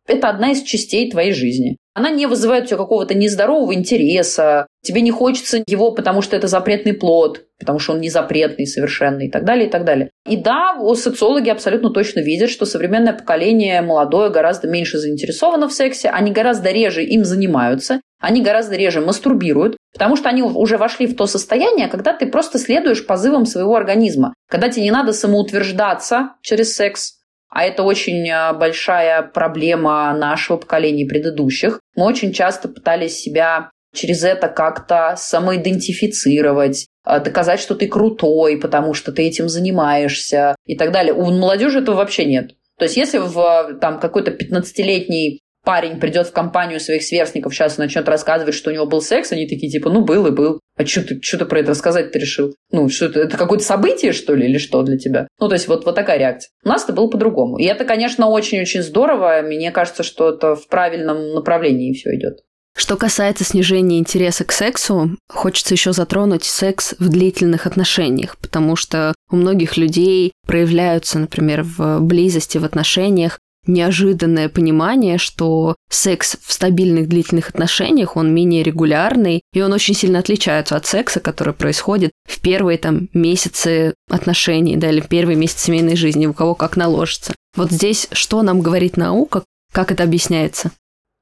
[0.07, 1.77] это одна из частей твоей жизни.
[1.93, 6.47] Она не вызывает у тебя какого-то нездорового интереса, тебе не хочется его, потому что это
[6.47, 10.09] запретный плод, потому что он не запретный совершенно и так далее, и так далее.
[10.27, 16.09] И да, социологи абсолютно точно видят, что современное поколение молодое гораздо меньше заинтересовано в сексе,
[16.09, 21.15] они гораздо реже им занимаются, они гораздо реже мастурбируют, потому что они уже вошли в
[21.15, 26.75] то состояние, когда ты просто следуешь позывам своего организма, когда тебе не надо самоутверждаться через
[26.75, 27.20] секс,
[27.51, 31.81] а это очень а, большая проблема нашего поколения и предыдущих.
[31.95, 38.93] Мы очень часто пытались себя через это как-то самоидентифицировать, а, доказать, что ты крутой, потому
[38.93, 41.13] что ты этим занимаешься и так далее.
[41.13, 42.51] У молодежи этого вообще нет.
[42.79, 48.07] То есть если в там, какой-то 15-летний парень придет в компанию своих сверстников, сейчас начнет
[48.07, 50.60] рассказывать, что у него был секс, они такие типа, ну был и был.
[50.81, 52.55] А что ты, что ты про это рассказать ты решил?
[52.71, 55.27] Ну, что это, это какое-то событие, что ли, или что для тебя?
[55.39, 56.49] Ну, то есть вот, вот такая реакция.
[56.63, 57.57] У нас это было по-другому.
[57.57, 59.41] И это, конечно, очень-очень здорово.
[59.43, 62.39] Мне кажется, что это в правильном направлении все идет.
[62.75, 69.13] Что касается снижения интереса к сексу, хочется еще затронуть секс в длительных отношениях, потому что
[69.29, 77.07] у многих людей проявляются, например, в близости, в отношениях неожиданное понимание, что секс в стабильных
[77.07, 82.39] длительных отношениях, он менее регулярный, и он очень сильно отличается от секса, который происходит в
[82.41, 87.33] первые там месяцы отношений, да, или в первые месяцы семейной жизни, у кого как наложится.
[87.55, 90.71] Вот здесь что нам говорит наука, как это объясняется?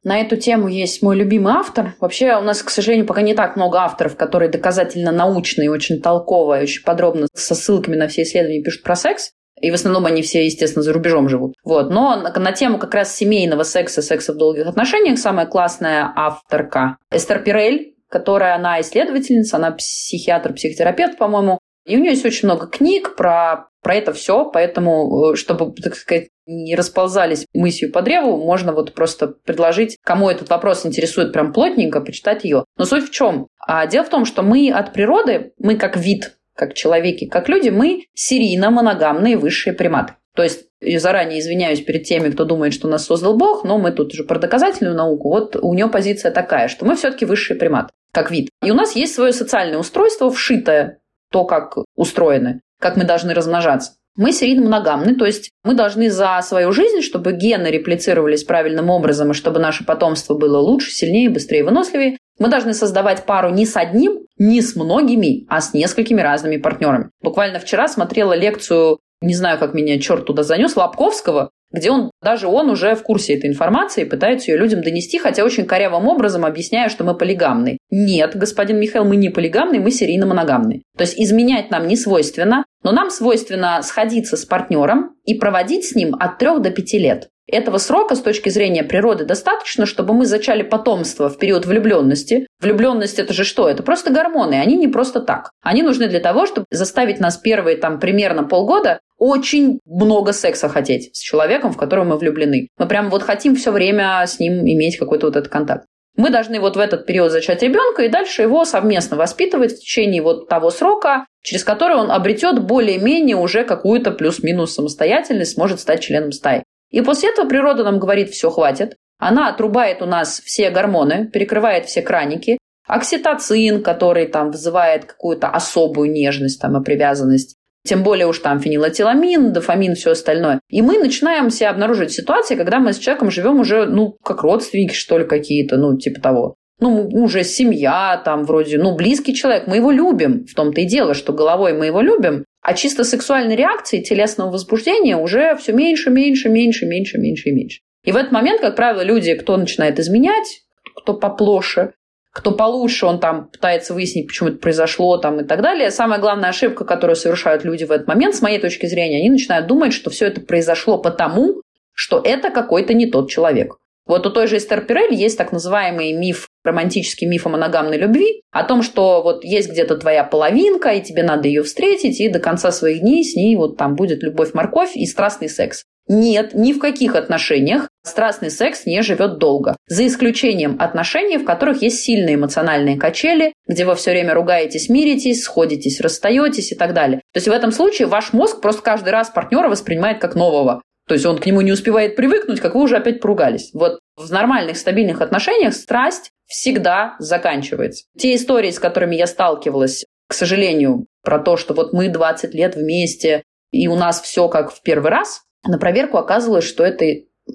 [0.04, 1.96] На эту тему есть мой любимый автор.
[2.00, 6.60] Вообще у нас, к сожалению, пока не так много авторов, которые доказательно научные, очень толково
[6.60, 9.32] и очень подробно со ссылками на все исследования пишут про секс.
[9.62, 11.56] И в основном они все, естественно, за рубежом живут.
[11.64, 11.90] Вот.
[11.90, 16.98] Но на, на тему как раз семейного секса, секса в долгих отношениях самая классная авторка
[17.12, 21.60] Эстер Пирель, которая она исследовательница, она психиатр, психотерапевт, по-моему.
[21.86, 25.96] И у нее есть очень много книг про, про это все, поэтому, э, чтобы, так
[25.96, 31.54] сказать, не расползались мысью по древу, можно вот просто предложить, кому этот вопрос интересует прям
[31.54, 32.66] плотненько, почитать ее.
[32.78, 33.48] Но суть в чем?
[33.60, 37.70] А дело в том, что мы от природы, мы как вид как человеки, как люди,
[37.70, 40.16] мы серийно-моногамные высшие приматы.
[40.36, 43.92] То есть я заранее извиняюсь перед теми, кто думает, что нас создал Бог, но мы
[43.92, 45.30] тут уже про доказательную науку.
[45.30, 48.50] Вот у него позиция такая, что мы все-таки высшие приматы, как вид.
[48.62, 51.00] И у нас есть свое социальное устройство, вшитое,
[51.32, 53.94] то, как устроены, как мы должны размножаться.
[54.18, 59.32] Мы серийно моногамны, то есть мы должны за свою жизнь, чтобы гены реплицировались правильным образом,
[59.32, 63.78] и чтобы наше потомство было лучше, сильнее, быстрее, выносливее, мы должны создавать пару не с
[63.78, 67.12] одним, не с многими, а с несколькими разными партнерами.
[67.22, 72.48] Буквально вчера смотрела лекцию, не знаю, как меня черт туда занес, Лобковского, где он, даже
[72.48, 76.90] он уже в курсе этой информации, пытается ее людям донести, хотя очень корявым образом объясняя,
[76.90, 77.78] что мы полигамны.
[77.92, 80.84] Нет, господин Михаил, мы не полигамны, мы серийно моногамны.
[80.98, 85.96] То есть изменять нам не свойственно, но нам свойственно сходиться с партнером и проводить с
[85.96, 87.30] ним от 3 до 5 лет.
[87.52, 92.46] Этого срока с точки зрения природы достаточно, чтобы мы зачали потомство в период влюбленности.
[92.62, 93.68] Влюбленность это же что?
[93.68, 95.50] Это просто гормоны, они не просто так.
[95.64, 101.16] Они нужны для того, чтобы заставить нас первые там примерно полгода очень много секса хотеть
[101.16, 102.70] с человеком, в которого мы влюблены.
[102.78, 105.86] Мы прям вот хотим все время с ним иметь какой-то вот этот контакт.
[106.16, 110.22] Мы должны вот в этот период зачать ребенка и дальше его совместно воспитывать в течение
[110.22, 116.32] вот того срока, через который он обретет более-менее уже какую-то плюс-минус самостоятельность, сможет стать членом
[116.32, 116.64] стаи.
[116.90, 118.96] И после этого природа нам говорит, все, хватит.
[119.18, 122.58] Она отрубает у нас все гормоны, перекрывает все краники.
[122.88, 127.56] Окситоцин, который там вызывает какую-то особую нежность там, и привязанность.
[127.86, 130.60] Тем более уж там фенилэтиламин, дофамин, все остальное.
[130.70, 134.94] И мы начинаем себя обнаруживать ситуации, когда мы с человеком живем уже, ну, как родственники,
[134.94, 136.56] что ли, какие-то, ну, типа того.
[136.82, 140.46] Ну, уже семья, там, вроде, ну, близкий человек, мы его любим.
[140.46, 145.18] В том-то и дело, что головой мы его любим, а чисто сексуальной реакции, телесного возбуждения
[145.18, 147.80] уже все меньше, меньше, меньше, меньше, меньше и меньше.
[148.06, 150.62] И в этот момент, как правило, люди, кто начинает изменять,
[150.96, 151.94] кто поплоше,
[152.40, 155.92] кто получше, он там пытается выяснить, почему это произошло там, и так далее.
[155.92, 159.68] Самая главная ошибка, которую совершают люди в этот момент, с моей точки зрения, они начинают
[159.68, 161.62] думать, что все это произошло потому,
[161.94, 163.76] что это какой-то не тот человек.
[164.06, 168.42] Вот у той же Эстер Пирель есть так называемый миф, романтический миф о моногамной любви,
[168.52, 172.40] о том, что вот есть где-то твоя половинка, и тебе надо ее встретить, и до
[172.40, 175.84] конца своих дней с ней вот там будет любовь-морковь и страстный секс.
[176.12, 179.78] Нет, ни в каких отношениях страстный секс не живет долго.
[179.88, 185.44] За исключением отношений, в которых есть сильные эмоциональные качели, где вы все время ругаетесь, миритесь,
[185.44, 187.20] сходитесь, расстаетесь и так далее.
[187.32, 190.82] То есть в этом случае ваш мозг просто каждый раз партнера воспринимает как нового.
[191.08, 193.70] То есть он к нему не успевает привыкнуть, как вы уже опять поругались.
[193.74, 198.06] Вот в нормальных, стабильных отношениях страсть всегда заканчивается.
[198.18, 202.76] Те истории, с которыми я сталкивалась, к сожалению, про то, что вот мы 20 лет
[202.76, 207.06] вместе, и у нас все как в первый раз, на проверку оказывалось, что это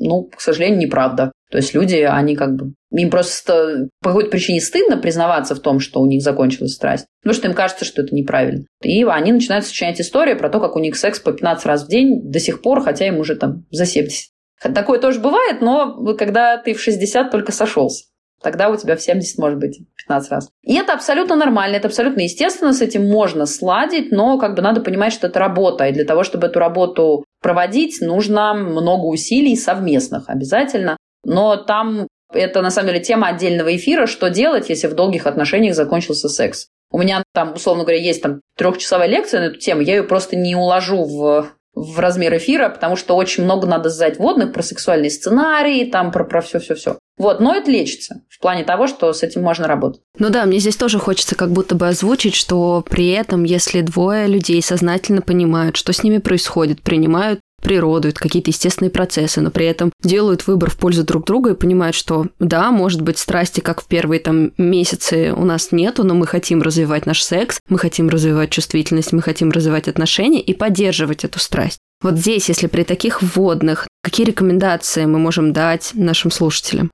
[0.00, 1.32] ну, к сожалению, неправда.
[1.50, 2.72] То есть люди, они как бы...
[2.90, 7.06] Им просто по какой-то причине стыдно признаваться в том, что у них закончилась страсть.
[7.22, 8.64] Потому что им кажется, что это неправильно.
[8.82, 11.88] И они начинают сочинять истории про то, как у них секс по 15 раз в
[11.88, 14.30] день до сих пор, хотя им уже там за 70.
[14.74, 18.04] Такое тоже бывает, но когда ты в 60 только сошелся.
[18.42, 20.50] Тогда у тебя в 70 может быть 15 раз.
[20.62, 24.82] И это абсолютно нормально, это абсолютно естественно, с этим можно сладить, но как бы надо
[24.82, 25.86] понимать, что это работа.
[25.86, 30.96] И для того, чтобы эту работу проводить, нужно много усилий совместных обязательно.
[31.26, 35.74] Но там это на самом деле тема отдельного эфира, что делать, если в долгих отношениях
[35.74, 36.68] закончился секс.
[36.90, 40.36] У меня там, условно говоря, есть там трехчасовая лекция на эту тему, я ее просто
[40.36, 45.10] не уложу в в размер эфира, потому что очень много надо сдать водных про сексуальные
[45.10, 46.98] сценарии, там про, про все-все-все.
[47.16, 50.00] Вот, но это лечится в плане того, что с этим можно работать.
[50.18, 54.26] Ну да, мне здесь тоже хочется как будто бы озвучить, что при этом, если двое
[54.26, 59.66] людей сознательно понимают, что с ними происходит, принимают природу, это какие-то естественные процессы, но при
[59.66, 63.82] этом делают выбор в пользу друг друга и понимают, что да, может быть, страсти, как
[63.82, 68.08] в первые там месяцы у нас нету, но мы хотим развивать наш секс, мы хотим
[68.08, 71.78] развивать чувствительность, мы хотим развивать отношения и поддерживать эту страсть.
[72.02, 76.90] Вот здесь, если при таких вводных, какие рекомендации мы можем дать нашим слушателям?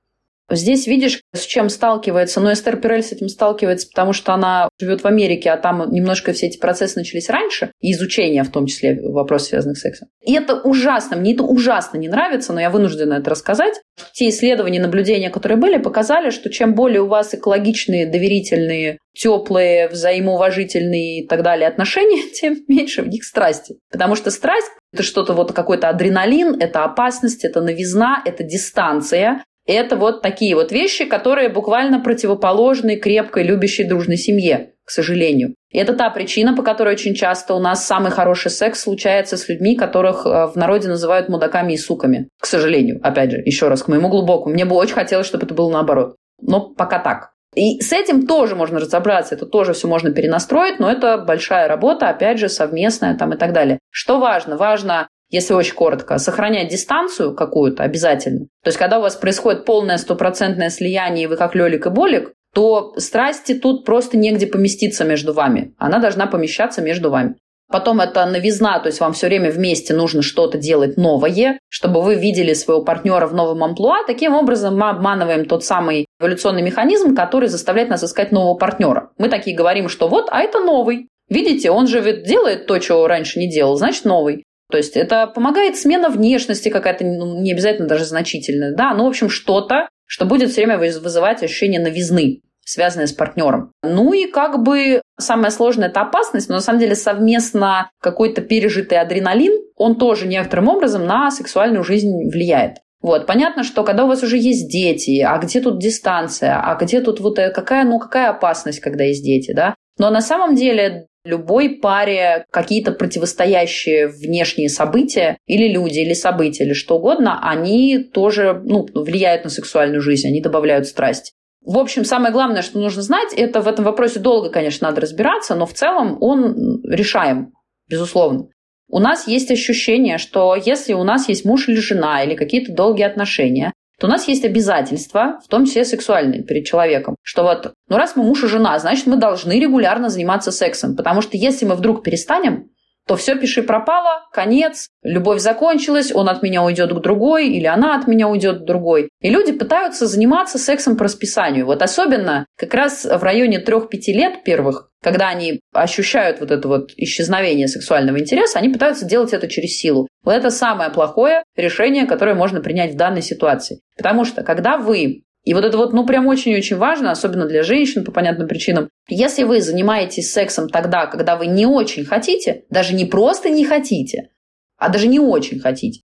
[0.55, 2.39] Здесь видишь, с чем сталкивается.
[2.39, 6.33] Но Эстер Перель с этим сталкивается, потому что она живет в Америке, а там немножко
[6.33, 10.09] все эти процессы начались раньше, и изучение в том числе вопросов, связанных с сексом.
[10.21, 13.81] И это ужасно, мне это ужасно не нравится, но я вынуждена это рассказать.
[14.13, 21.21] Те исследования, наблюдения, которые были, показали, что чем более у вас экологичные, доверительные, теплые, взаимоуважительные
[21.21, 23.75] и так далее отношения, тем меньше в них страсти.
[23.91, 29.95] Потому что страсть– это что-то вот какой-то адреналин, это опасность, это новизна, это дистанция, это
[29.95, 35.55] вот такие вот вещи, которые буквально противоположны крепкой, любящей, дружной семье, к сожалению.
[35.69, 39.47] И это та причина, по которой очень часто у нас самый хороший секс случается с
[39.47, 42.27] людьми, которых э, в народе называют мудаками и суками.
[42.41, 44.53] К сожалению, опять же, еще раз, к моему глубокому.
[44.53, 46.15] Мне бы очень хотелось, чтобы это было наоборот.
[46.41, 47.31] Но пока так.
[47.53, 52.07] И с этим тоже можно разобраться, это тоже все можно перенастроить, но это большая работа,
[52.07, 53.79] опять же, совместная там и так далее.
[53.89, 54.55] Что важно?
[54.55, 58.45] Важно если очень коротко, сохранять дистанцию какую-то обязательно.
[58.63, 62.33] То есть, когда у вас происходит полное стопроцентное слияние, и вы как Лёлик и Болик,
[62.53, 65.73] то страсти тут просто негде поместиться между вами.
[65.77, 67.35] Она должна помещаться между вами.
[67.71, 72.15] Потом это новизна, то есть вам все время вместе нужно что-то делать новое, чтобы вы
[72.15, 74.03] видели своего партнера в новом амплуа.
[74.05, 79.11] Таким образом мы обманываем тот самый эволюционный механизм, который заставляет нас искать нового партнера.
[79.17, 81.07] Мы такие говорим, что вот, а это новый.
[81.29, 84.43] Видите, он же делает то, чего раньше не делал, значит новый.
[84.71, 89.07] То есть это помогает смена внешности какая-то, ну, не обязательно даже значительная, да, ну, в
[89.07, 93.71] общем, что-то, что будет все время вызывать ощущение новизны, связанное с партнером.
[93.83, 98.99] Ну и как бы самое сложное– это опасность, но на самом деле совместно какой-то пережитый
[98.99, 102.77] адреналин, он тоже некоторым образом на сексуальную жизнь влияет.
[103.01, 107.01] Вот, понятно, что когда у вас уже есть дети, а где тут дистанция, а где
[107.01, 109.73] тут вот э, какая, ну, какая опасность, когда есть дети, да?
[109.97, 116.73] Но на самом деле любой паре какие-то противостоящие внешние события или люди, или события, или
[116.73, 121.33] что угодно, они тоже ну, влияют на сексуальную жизнь, они добавляют страсть.
[121.63, 125.53] В общем, самое главное, что нужно знать, это в этом вопросе долго, конечно, надо разбираться,
[125.55, 127.53] но в целом он решаем,
[127.87, 128.47] безусловно.
[128.87, 133.03] У нас есть ощущение, что если у нас есть муж или жена или какие-то долгие
[133.03, 137.17] отношения, то у нас есть обязательства, в том числе сексуальные, перед человеком.
[137.21, 140.95] Что вот, ну раз мы муж и жена, значит, мы должны регулярно заниматься сексом.
[140.95, 142.71] Потому что если мы вдруг перестанем,
[143.07, 147.95] то все пиши пропало, конец, любовь закончилась, он от меня уйдет к другой, или она
[147.95, 149.09] от меня уйдет к другой.
[149.21, 151.67] И люди пытаются заниматься сексом по расписанию.
[151.67, 156.91] Вот особенно как раз в районе 3-5 лет первых, когда они ощущают вот это вот
[156.97, 160.07] исчезновение сексуального интереса, они пытаются делать это через силу.
[160.23, 163.81] Вот это самое плохое решение, которое можно принять в данной ситуации.
[163.97, 168.03] Потому что когда вы и вот это вот, ну, прям очень-очень важно, особенно для женщин
[168.05, 168.89] по понятным причинам.
[169.07, 174.29] Если вы занимаетесь сексом тогда, когда вы не очень хотите, даже не просто не хотите,
[174.77, 176.01] а даже не очень хотите,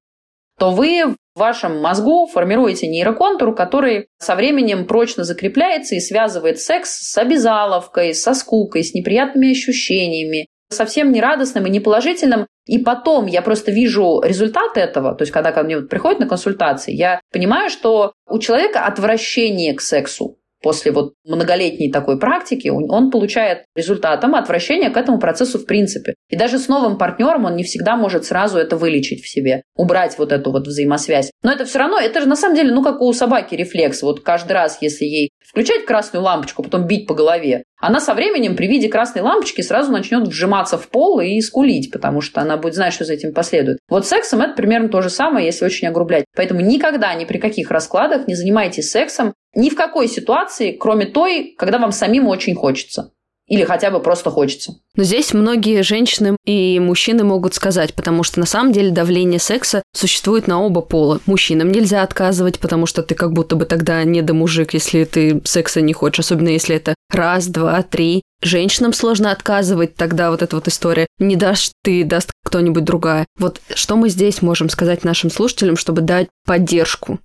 [0.57, 7.11] то вы в вашем мозгу формируете нейроконтур, который со временем прочно закрепляется и связывает секс
[7.11, 12.47] с обязаловкой, со скукой, с неприятными ощущениями, совсем не радостным и не положительным.
[12.67, 16.27] И потом я просто вижу результат этого, то есть когда ко мне вот приходят на
[16.27, 20.37] консультации, я понимаю, что у человека отвращение к сексу.
[20.61, 26.15] После вот многолетней такой практики, он получает результатом отвращение к этому процессу в принципе.
[26.29, 30.17] И даже с новым партнером он не всегда может сразу это вылечить в себе, убрать
[30.17, 31.31] вот эту вот взаимосвязь.
[31.43, 34.01] Но это все равно, это же на самом деле, ну как у собаки рефлекс.
[34.01, 38.55] Вот каждый раз, если ей включать красную лампочку, потом бить по голове, она со временем
[38.55, 42.73] при виде красной лампочки сразу начнет вжиматься в пол и скулить, потому что она будет
[42.73, 43.77] знать, что за этим последует.
[43.87, 46.25] Вот сексом это примерно то же самое, если очень огрублять.
[46.35, 51.55] Поэтому никогда, ни при каких раскладах не занимайтесь сексом ни в какой ситуации, кроме той,
[51.57, 53.11] когда вам самим очень хочется.
[53.47, 54.75] Или хотя бы просто хочется.
[54.95, 59.83] Но здесь многие женщины и мужчины могут сказать, потому что на самом деле давление секса
[59.95, 61.21] существует на оба пола.
[61.25, 65.41] Мужчинам нельзя отказывать, потому что ты как будто бы тогда не до мужик, если ты
[65.45, 68.21] секса не хочешь, особенно если это раз, два, три.
[68.41, 71.07] Женщинам сложно отказывать, тогда вот эта вот история.
[71.17, 73.25] Не дашь ты, даст кто-нибудь другая.
[73.39, 77.19] Вот что мы здесь можем сказать нашим слушателям, чтобы дать поддержку?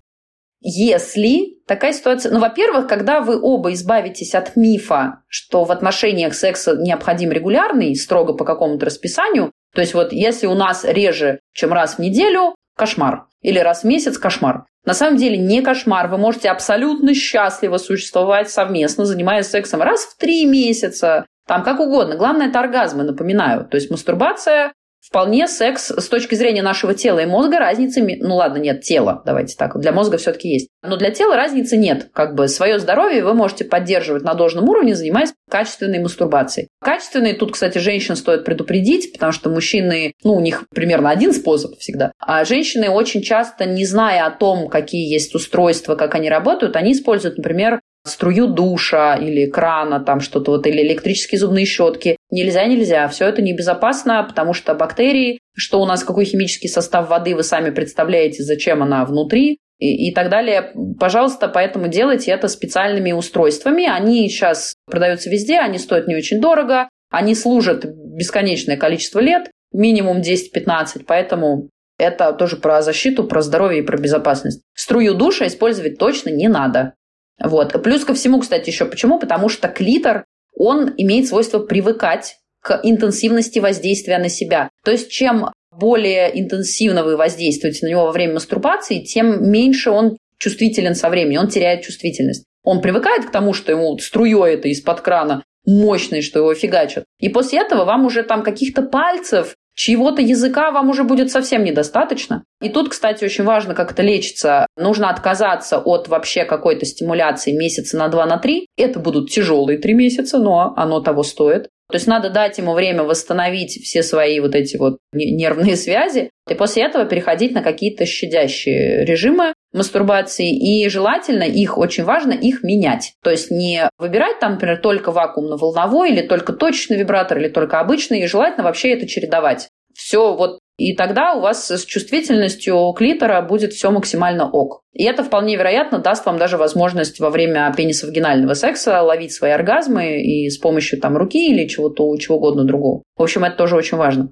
[0.62, 2.32] Если такая ситуация...
[2.32, 8.32] Ну, во-первых, когда вы оба избавитесь от мифа, что в отношениях секса необходим регулярный, строго
[8.32, 13.26] по какому-то расписанию, то есть вот если у нас реже, чем раз в неделю, кошмар.
[13.40, 14.66] Или раз в месяц кошмар.
[14.84, 16.08] На самом деле не кошмар.
[16.08, 21.26] Вы можете абсолютно счастливо существовать совместно, занимаясь сексом раз в три месяца.
[21.46, 22.16] Там как угодно.
[22.16, 23.64] Главное– это оргазмы, напоминаю.
[23.64, 24.72] То есть мастурбация
[25.04, 29.56] Вполне секс с точки зрения нашего тела и мозга разницы, ну ладно, нет, тела, давайте
[29.56, 30.68] так, для мозга все-таки есть.
[30.80, 32.10] Но для тела разницы нет.
[32.12, 36.68] Как бы свое здоровье вы можете поддерживать на должном уровне, занимаясь качественной мастурбацией.
[36.80, 41.76] Качественной тут, кстати, женщин стоит предупредить, потому что мужчины, ну, у них примерно один способ
[41.78, 42.12] всегда.
[42.20, 46.92] А женщины очень часто, не зная о том, какие есть устройства, как они работают, они
[46.92, 52.16] используют, например, струю душа или крана, там что-то вот, или электрические зубные щетки.
[52.30, 53.08] Нельзя, нельзя.
[53.08, 57.70] Все это небезопасно, потому что бактерии, что у нас, какой химический состав воды, вы сами
[57.70, 60.72] представляете, зачем она внутри, и, и так далее.
[60.98, 63.84] Пожалуйста, поэтому делайте это специальными устройствами.
[63.84, 70.20] Они сейчас продаются везде, они стоят не очень дорого, они служат бесконечное количество лет, минимум
[70.20, 74.62] 10-15, поэтому это тоже про защиту, про здоровье и про безопасность.
[74.74, 76.94] Струю душа использовать точно не надо.
[77.40, 77.82] Вот.
[77.82, 79.18] Плюс ко всему, кстати, еще почему?
[79.18, 80.24] Потому что клитор,
[80.56, 84.68] он имеет свойство привыкать к интенсивности воздействия на себя.
[84.84, 90.16] То есть чем более интенсивно вы воздействуете на него во время мастурбации, тем меньше он
[90.38, 92.44] чувствителен со временем, он теряет чувствительность.
[92.64, 97.04] Он привыкает к тому, что ему струей это из-под крана мощный, что его фигачат.
[97.18, 102.44] И после этого вам уже там каких-то пальцев Чьего-то языка вам уже будет совсем недостаточно.
[102.60, 104.66] И тут, кстати, очень важно, как это лечится.
[104.76, 108.66] Нужно отказаться от вообще какой-то стимуляции месяца на два, на три.
[108.76, 111.68] Это будут тяжелые три месяца, но оно того стоит.
[111.92, 116.54] То есть надо дать ему время восстановить все свои вот эти вот нервные связи, и
[116.54, 123.14] после этого переходить на какие-то щадящие режимы мастурбации, и желательно их, очень важно их менять.
[123.22, 128.20] То есть не выбирать там, например, только вакуумно-волновой, или только точечный вибратор, или только обычный,
[128.20, 129.68] и желательно вообще это чередовать.
[129.94, 134.80] Все вот и тогда у вас с чувствительностью клитора будет все максимально ок.
[134.92, 140.22] И это вполне вероятно даст вам даже возможность во время пенисовагинального секса ловить свои оргазмы
[140.22, 143.02] и с помощью там руки или чего-то, чего угодно другого.
[143.16, 144.30] В общем, это тоже очень важно.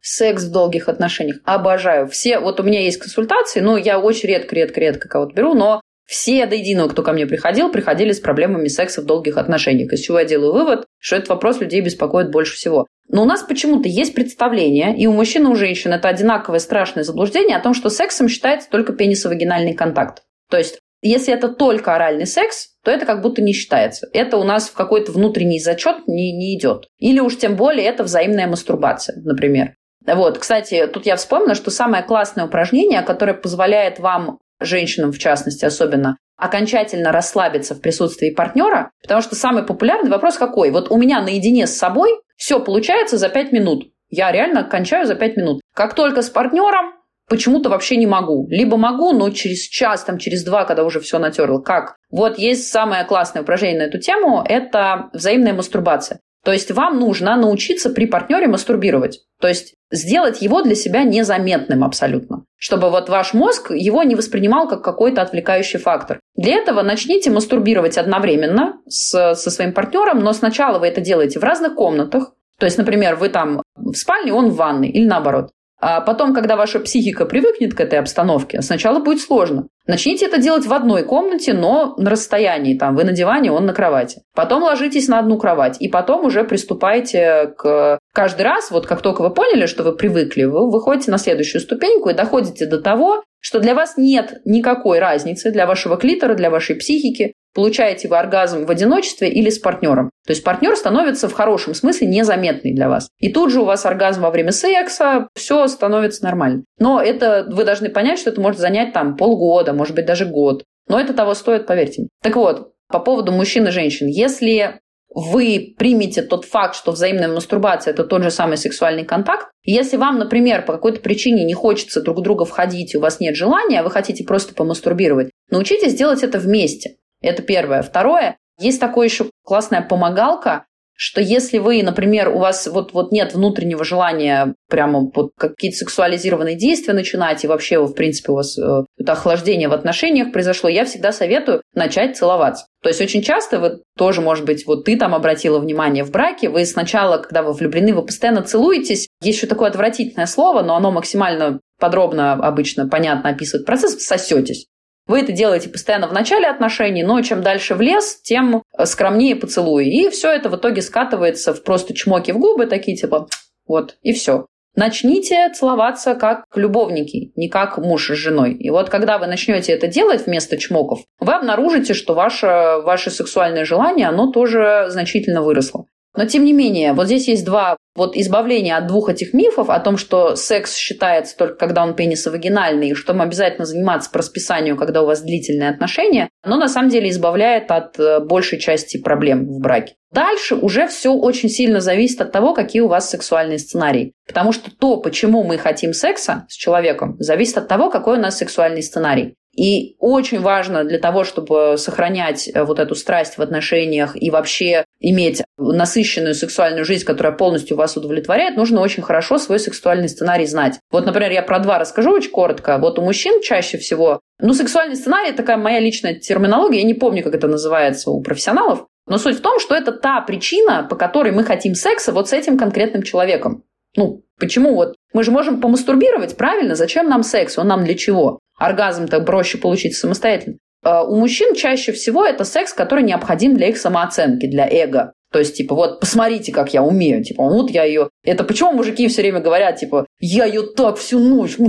[0.00, 1.38] Секс в долгих отношениях.
[1.44, 2.08] Обожаю.
[2.08, 6.54] Все, вот у меня есть консультации, ну, я очень редко-редко-редко кого-то беру, но все до
[6.54, 9.92] единого, кто ко мне приходил, приходили с проблемами секса в долгих отношениях.
[9.92, 12.86] Из чего я делаю вывод, что этот вопрос людей беспокоит больше всего.
[13.10, 17.04] Но у нас почему-то есть представление, и у мужчин, и у женщин это одинаковое страшное
[17.04, 20.22] заблуждение о том, что сексом считается только пенисовагинальный контакт.
[20.50, 24.08] То есть, если это только оральный секс, то это как будто не считается.
[24.14, 26.86] Это у нас в какой-то внутренний зачет не, не идет.
[26.98, 29.74] Или уж тем более это взаимная мастурбация, например.
[30.14, 35.64] Вот, кстати, тут я вспомнила, что самое классное упражнение, которое позволяет вам, женщинам в частности
[35.64, 40.70] особенно, окончательно расслабиться в присутствии партнера, потому что самый популярный вопрос какой?
[40.70, 43.88] Вот у меня наедине с собой все получается за 5 минут.
[44.08, 45.60] Я реально кончаю за 5 минут.
[45.74, 46.94] Как только с партнером,
[47.28, 48.46] почему-то вообще не могу.
[48.48, 51.60] Либо могу, но через час, там, через два, когда уже все натерло.
[51.60, 51.96] Как?
[52.10, 56.20] Вот есть самое классное упражнение на эту тему– это взаимная мастурбация.
[56.44, 59.20] То есть вам нужно научиться при партнере мастурбировать.
[59.40, 62.44] То есть сделать его для себя незаметным абсолютно.
[62.56, 66.20] Чтобы вот ваш мозг его не воспринимал как какой-то отвлекающий фактор.
[66.36, 71.44] Для этого начните мастурбировать одновременно с, со своим партнером, но сначала вы это делаете в
[71.44, 72.32] разных комнатах.
[72.58, 75.50] То есть, например, вы там в спальне, он в ванной, или наоборот.
[75.80, 79.68] А потом, когда ваша психика привыкнет к этой обстановке, сначала будет сложно.
[79.86, 82.76] Начните это делать в одной комнате, но на расстоянии.
[82.76, 84.22] Там вы на диване, он на кровати.
[84.34, 85.76] Потом ложитесь на одну кровать.
[85.80, 87.98] И потом уже приступайте к...
[88.12, 92.10] Каждый раз, вот как только вы поняли, что вы привыкли, вы выходите на следующую ступеньку
[92.10, 96.74] и доходите до того, что для вас нет никакой разницы, для вашего клитора, для вашей
[96.74, 100.10] психики, получаете вы оргазм в одиночестве или с партнером.
[100.24, 103.08] То есть партнер становится в хорошем смысле незаметный для вас.
[103.18, 106.62] И тут же у вас оргазм во время секса, все становится нормально.
[106.78, 110.62] Но это вы должны понять, что это может занять там полгода, может быть даже год.
[110.86, 112.08] Но это того стоит, поверьте мне.
[112.22, 114.06] Так вот, по поводу мужчин и женщин.
[114.06, 114.78] Если
[115.12, 119.48] вы примете тот факт, что взаимная мастурбация– это тот же самый сексуальный контакт.
[119.64, 123.34] Если вам, например, по какой-то причине не хочется друг друга входить, и у вас нет
[123.34, 126.98] желания, а вы хотите просто помастурбировать, научитесь делать это вместе.
[127.20, 127.82] Это первое.
[127.82, 130.64] Второе, есть такое еще классная помогалка,
[131.00, 136.56] что если вы, например, у вас вот, вот нет внутреннего желания прямо вот какие-то сексуализированные
[136.56, 140.84] действия начинать, и вообще, в принципе, у вас э, это охлаждение в отношениях произошло, я
[140.84, 142.66] всегда советую начать целоваться.
[142.82, 146.48] То есть очень часто вы тоже, может быть, вот ты там обратила внимание в браке,
[146.48, 149.06] вы сначала, когда вы влюблены, вы постоянно целуетесь.
[149.22, 154.66] Есть еще такое отвратительное слово, но оно максимально подробно, обычно, понятно описывает процесс, сосетесь.
[155.08, 159.86] Вы это делаете постоянно в начале отношений, но чем дальше в лес, тем скромнее поцелуи.
[159.86, 163.26] И все это в итоге скатывается в просто чмоки в губы, такие типа
[163.66, 164.46] вот, и все.
[164.76, 168.52] Начните целоваться как любовники, не как муж с женой.
[168.52, 172.46] И вот когда вы начнете это делать вместо чмоков, вы обнаружите, что ваше,
[172.84, 175.86] ваше сексуальное желание, оно тоже значительно выросло.
[176.18, 179.78] Но тем не менее, вот здесь есть два вот избавления от двух этих мифов о
[179.78, 184.76] том, что секс считается только когда он пенисовагинальный, и что им обязательно заниматься по расписанию,
[184.76, 189.46] когда у вас длительные отношения, но на самом деле избавляет от э, большей части проблем
[189.46, 189.94] в браке.
[190.10, 194.12] Дальше уже все очень сильно зависит от того, какие у вас сексуальные сценарии.
[194.26, 198.38] Потому что то, почему мы хотим секса с человеком, зависит от того, какой у нас
[198.38, 199.34] сексуальный сценарий.
[199.56, 204.84] И очень важно для того, чтобы сохранять э, вот эту страсть в отношениях и вообще
[205.00, 210.78] иметь насыщенную сексуальную жизнь, которая полностью вас удовлетворяет, нужно очень хорошо свой сексуальный сценарий знать.
[210.92, 212.78] Вот, например, я про два расскажу очень коротко.
[212.78, 217.24] Вот у мужчин чаще всего, ну, сексуальный сценарий– такая моя личная терминология, я не помню,
[217.24, 221.32] как это называется у профессионалов, но суть в том, что это та причина, по которой
[221.32, 223.64] мы хотим секса вот с этим конкретным человеком.
[223.96, 224.94] Ну, почему вот?
[225.12, 226.74] Мы же можем помастурбировать, правильно?
[226.74, 227.58] Зачем нам секс?
[227.58, 228.38] Он нам для чего?
[228.58, 230.58] Оргазм-то проще получить самостоятельно.
[230.82, 235.12] А, у мужчин чаще всего это секс, который необходим для их самооценки, для эго.
[235.30, 237.22] То есть, типа, вот, посмотрите, как я умею.
[237.22, 238.08] Типа, вот я ее...
[238.24, 241.56] Это почему мужики все время говорят, типа, я ее так всю ночь...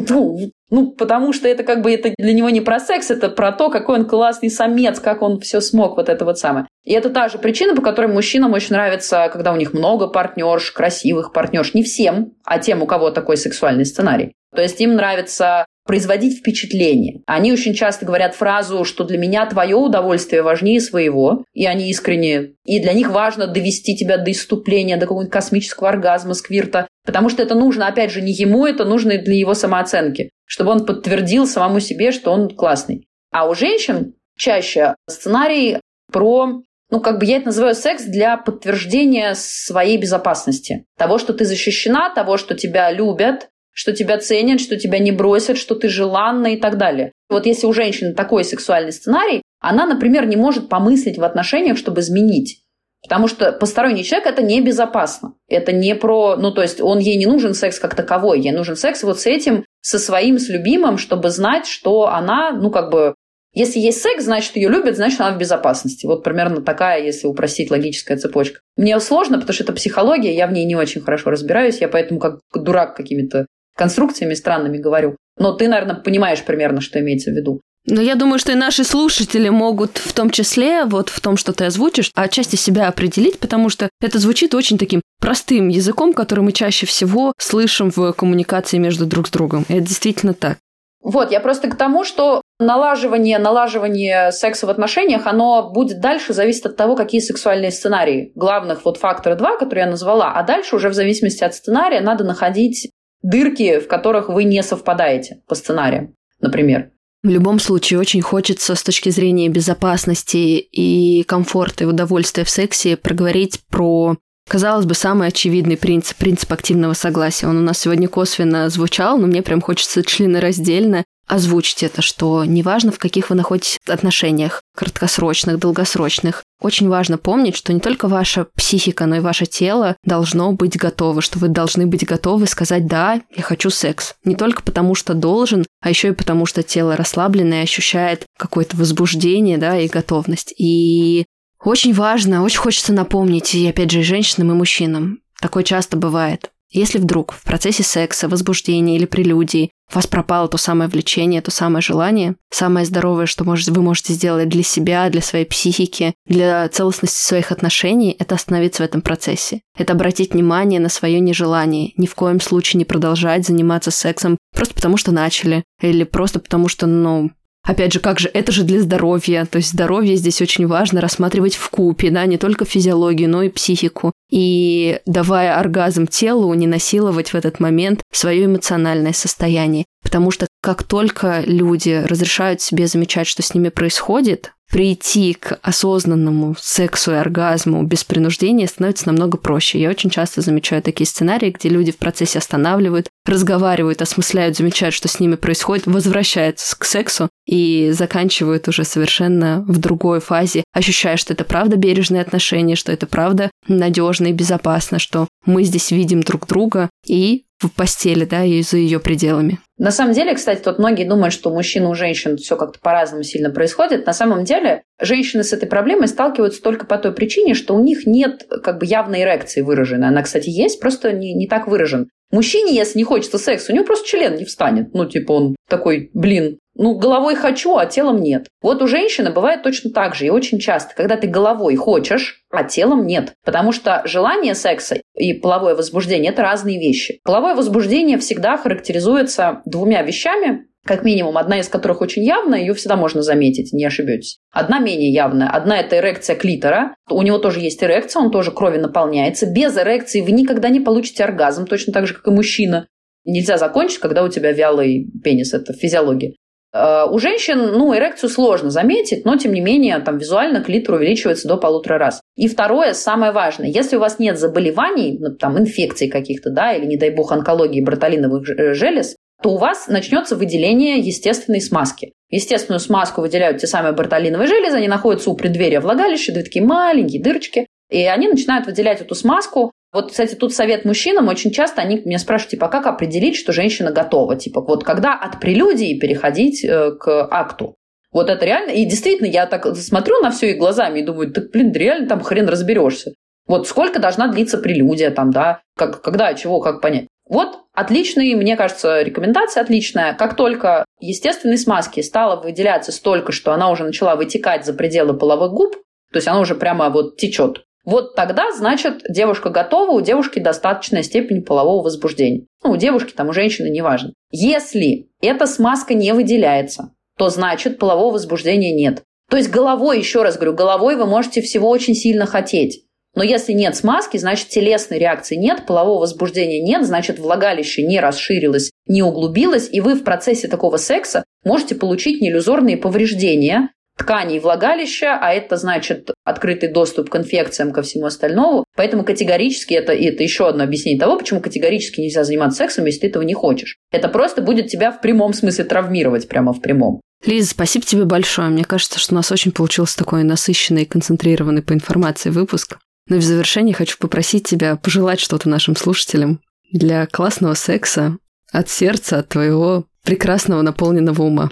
[0.71, 3.71] Ну, потому что это как бы это для него не про секс, это про то,
[3.71, 6.67] какой он классный самец, как он все смог, вот это вот самое.
[6.83, 10.71] И это та же причина, по которой мужчинам очень нравится, когда у них много партнерш,
[10.71, 11.73] красивых партнерш.
[11.73, 14.33] Не всем, а тем, у кого такой сексуальный сценарий.
[14.55, 17.23] То есть им нравится производить впечатление.
[17.25, 22.51] Они очень часто говорят фразу, что для меня твое удовольствие важнее своего, и они искренне,
[22.63, 27.41] и для них важно довести тебя до иступления, до какого-нибудь космического оргазма, сквирта, потому что
[27.41, 31.79] это нужно, опять же, не ему, это нужно для его самооценки, чтобы он подтвердил самому
[31.79, 33.07] себе, что он классный.
[33.31, 35.77] А у женщин чаще сценарий
[36.11, 36.61] про
[36.91, 40.85] ну, как бы я это называю секс для подтверждения своей безопасности.
[40.99, 45.57] Того, что ты защищена, того, что тебя любят, что тебя ценят, что тебя не бросят,
[45.57, 47.11] что ты желанна и так далее.
[47.29, 52.01] Вот если у женщины такой сексуальный сценарий, она, например, не может помыслить в отношениях, чтобы
[52.01, 52.63] изменить.
[53.01, 55.33] Потому что посторонний человек это небезопасно.
[55.47, 56.35] Это не про...
[56.35, 58.41] Ну, то есть он ей не нужен секс как таковой.
[58.41, 62.71] Ей нужен секс вот с этим, со своим, с любимым, чтобы знать, что она, ну,
[62.71, 63.15] как бы...
[63.53, 66.05] Если есть секс, значит, ее любят, значит, она в безопасности.
[66.05, 68.59] Вот примерно такая, если упростить, логическая цепочка.
[68.77, 72.19] Мне сложно, потому что это психология, я в ней не очень хорошо разбираюсь, я поэтому
[72.19, 73.47] как дурак какими-то
[73.79, 75.15] конструкциями странными говорю.
[75.37, 77.61] Но ты, наверное, понимаешь примерно, что имеется в виду.
[77.87, 81.53] Но я думаю, что и наши слушатели могут в том числе, вот в том, что
[81.53, 86.51] ты озвучишь, отчасти себя определить, потому что это звучит очень таким простым языком, который мы
[86.51, 89.65] чаще всего слышим в коммуникации между друг с другом.
[89.69, 90.57] И это действительно так.
[91.01, 96.65] Вот, я просто к тому, что налаживание, налаживание секса в отношениях, оно будет дальше зависеть
[96.65, 98.33] от того, какие сексуальные сценарии.
[98.35, 102.25] Главных вот фактора два, которые я назвала, а дальше уже в зависимости от сценария надо
[102.25, 106.91] находить дырки, в которых вы не совпадаете по сценариям, например.
[107.21, 112.95] В любом случае, очень хочется с точки зрения безопасности и комфорта и удовольствия в сексе
[112.95, 114.15] проговорить про,
[114.47, 117.47] казалось бы, самый очевидный принцип, принцип активного согласия.
[117.47, 122.91] Он у нас сегодня косвенно звучал, но мне прям хочется членораздельно озвучить это, что неважно,
[122.91, 129.05] в каких вы находитесь отношениях, краткосрочных, долгосрочных, очень важно помнить, что не только ваша психика,
[129.05, 133.43] но и ваше тело должно быть готово, что вы должны быть готовы сказать «да, я
[133.43, 134.15] хочу секс».
[134.25, 139.57] Не только потому, что должен, а еще и потому, что тело расслабленное ощущает какое-то возбуждение,
[139.57, 140.53] да, и готовность.
[140.57, 141.25] И
[141.63, 146.49] очень важно, очень хочется напомнить, и опять же, женщинам и мужчинам, такое часто бывает.
[146.71, 151.49] Если вдруг в процессе секса, возбуждения или прелюдии у вас пропало то самое влечение, то
[151.49, 156.69] самое желание, самое здоровое, что можете, вы можете сделать для себя, для своей психики, для
[156.69, 159.61] целостности своих отношений, это остановиться в этом процессе.
[159.75, 161.93] Это обратить внимание на свое нежелание.
[161.97, 165.63] Ни в коем случае не продолжать заниматься сексом просто потому, что начали.
[165.81, 169.45] Или просто потому, что, ну, Опять же, как же, это же для здоровья.
[169.45, 173.49] То есть здоровье здесь очень важно рассматривать в купе, да, не только физиологию, но и
[173.49, 174.13] психику.
[174.29, 179.85] И давая оргазм телу, не насиловать в этот момент свое эмоциональное состояние.
[180.03, 186.55] Потому что как только люди разрешают себе замечать, что с ними происходит, прийти к осознанному
[186.59, 189.79] сексу и оргазму без принуждения становится намного проще.
[189.79, 195.07] Я очень часто замечаю такие сценарии, где люди в процессе останавливают, разговаривают, осмысляют, замечают, что
[195.07, 201.33] с ними происходит, возвращаются к сексу и заканчивают уже совершенно в другой фазе, ощущая, что
[201.33, 206.47] это правда бережные отношения, что это правда надежно и безопасно, что мы здесь видим друг
[206.47, 209.59] друга и в постели, да, и за ее пределами.
[209.77, 212.79] На самом деле, кстати, тут многие думают, что у мужчин и у женщин все как-то
[212.79, 214.05] по-разному сильно происходит.
[214.05, 218.05] На самом деле, женщины с этой проблемой сталкиваются только по той причине, что у них
[218.05, 220.07] нет как бы явной эрекции выраженной.
[220.07, 222.09] Она, кстати, есть, просто не, не так выражен.
[222.31, 224.93] Мужчине, если не хочется секса, у него просто член не встанет.
[224.93, 228.47] Ну, типа он такой, блин, ну, головой хочу, а телом нет.
[228.61, 230.25] Вот у женщины бывает точно так же.
[230.25, 233.33] И очень часто, когда ты головой хочешь, а телом нет.
[233.43, 237.19] Потому что желание секса и половое возбуждение– это разные вещи.
[237.25, 242.95] Половое возбуждение всегда характеризуется двумя вещами, как минимум, одна из которых очень явная, ее всегда
[242.95, 244.39] можно заметить, не ошибетесь.
[244.49, 245.49] Одна менее явная.
[245.49, 246.95] Одна– это эрекция клитора.
[247.09, 249.51] У него тоже есть эрекция, он тоже крови наполняется.
[249.51, 252.87] Без эрекции вы никогда не получите оргазм, точно так же, как и мужчина.
[253.25, 256.35] Нельзя закончить, когда у тебя вялый пенис, это физиология.
[256.73, 261.47] Э, у женщин, ну, эрекцию сложно заметить, но, тем не менее, там визуально клитор увеличивается
[261.47, 262.21] до полутора раз.
[262.35, 266.85] И второе, самое важное, если у вас нет заболеваний, ну, там, инфекций каких-то, да, или,
[266.85, 272.11] не дай бог, онкологии братолиновых э, желез, то у вас начнется выделение естественной смазки.
[272.29, 277.23] Естественную смазку выделяют те самые бартолиновые железы, они находятся у преддверия влагалища, две такие маленькие
[277.23, 281.27] дырочки, и они начинают выделять эту смазку, вот, кстати, тут совет мужчинам.
[281.27, 284.35] Очень часто они меня спрашивают, типа, а как определить, что женщина готова?
[284.35, 287.75] Типа, вот когда от прелюдии переходить э, к акту?
[288.11, 288.71] Вот это реально.
[288.71, 292.21] И действительно, я так смотрю на все их глазами и думаю, так, блин, реально там
[292.21, 293.13] хрен разберешься.
[293.47, 297.07] Вот сколько должна длиться прелюдия там, да, как, когда, чего, как понять.
[297.27, 300.13] Вот отличный, мне кажется, рекомендация отличная.
[300.13, 305.51] Как только естественной смазки стало выделяться столько, что она уже начала вытекать за пределы половых
[305.51, 305.75] губ,
[306.11, 311.03] то есть она уже прямо вот течет, вот тогда, значит, девушка готова, у девушки достаточная
[311.03, 312.45] степень полового возбуждения.
[312.63, 314.13] Ну, у девушки, там, у женщины, неважно.
[314.31, 319.03] Если эта смазка не выделяется, то значит полового возбуждения нет.
[319.29, 322.85] То есть головой, еще раз говорю, головой вы можете всего очень сильно хотеть.
[323.15, 328.71] Но если нет смазки, значит телесной реакции нет, полового возбуждения нет, значит влагалище не расширилось,
[328.87, 333.69] не углубилось, и вы в процессе такого секса можете получить неиллюзорные повреждения,
[333.99, 338.63] тканей влагалища, а это значит открытый доступ к инфекциям, ко всему остальному.
[338.75, 343.01] Поэтому категорически это, и это еще одно объяснение того, почему категорически нельзя заниматься сексом, если
[343.01, 343.77] ты этого не хочешь.
[343.91, 347.01] Это просто будет тебя в прямом смысле травмировать, прямо в прямом.
[347.25, 348.47] Лиза, спасибо тебе большое.
[348.47, 352.77] Мне кажется, что у нас очень получился такой насыщенный и концентрированный по информации выпуск.
[353.09, 356.39] Но в завершении хочу попросить тебя пожелать что-то нашим слушателям
[356.71, 358.17] для классного секса
[358.51, 361.51] от сердца, от твоего прекрасного наполненного ума.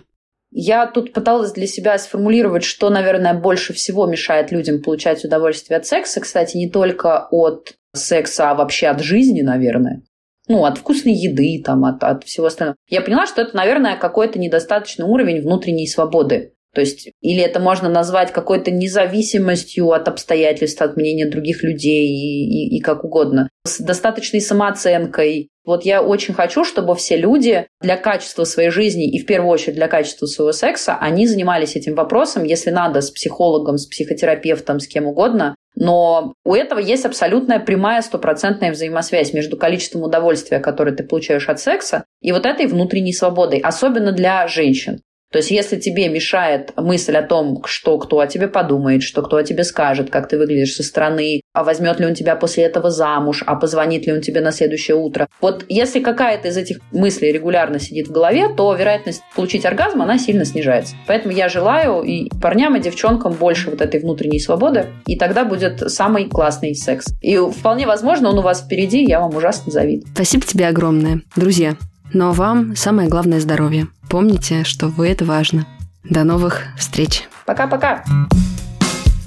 [0.52, 5.86] Я тут пыталась для себя сформулировать, что, наверное, больше всего мешает людям получать удовольствие от
[5.86, 6.22] секса.
[6.22, 10.04] Кстати, не только от секса, а вообще от жизни, наверное.
[10.48, 12.78] Ну, от вкусной еды, там, от, от всего остального.
[12.88, 16.54] Я поняла, что это, наверное, какой-то недостаточный уровень внутренней свободы.
[16.78, 22.76] То есть, или это можно назвать какой-то независимостью от обстоятельств, от мнения других людей и,
[22.76, 25.50] и, и как угодно, с достаточной самооценкой.
[25.66, 29.74] Вот я очень хочу, чтобы все люди для качества своей жизни и в первую очередь
[29.74, 34.88] для качества своего секса, они занимались этим вопросом, если надо, с психологом, с психотерапевтом, с
[34.88, 41.04] кем угодно, но у этого есть абсолютная прямая стопроцентная взаимосвязь между количеством удовольствия, которое ты
[41.04, 45.02] получаешь от секса, и вот этой внутренней свободой, особенно для женщин.
[45.32, 49.38] То есть, если тебе мешает мысль о том, что кто о тебе подумает, что кто
[49.38, 52.90] о тебе скажет, как ты выглядишь со стороны, а возьмет ли он тебя после этого
[52.90, 55.28] замуж, а позвонит ли он тебе на следующее утро.
[55.42, 60.18] Вот если какая-то из этих мыслей регулярно сидит в голове, то вероятность получить оргазм, она
[60.18, 60.96] сильно снижается.
[61.08, 65.92] Поэтому я желаю и парням, и девчонкам больше вот этой внутренней свободы, и тогда будет
[65.92, 67.08] самый классный секс.
[67.22, 70.08] И вполне возможно, он у вас впереди, я вам ужасно завидую.
[70.14, 71.22] Спасибо тебе огромное.
[71.36, 71.76] Друзья,
[72.14, 73.88] но вам самое главное здоровье.
[74.10, 75.66] Помните, что вы это важно.
[76.04, 77.24] До новых встреч.
[77.46, 78.04] Пока-пока.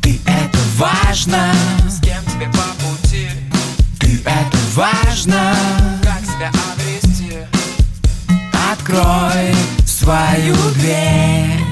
[0.02, 1.52] Ты это важно.
[1.88, 3.28] С кем тебе по пути?
[3.98, 5.54] Ты это важно
[6.02, 7.34] Как себя обрести
[8.72, 11.69] Открой свою дверь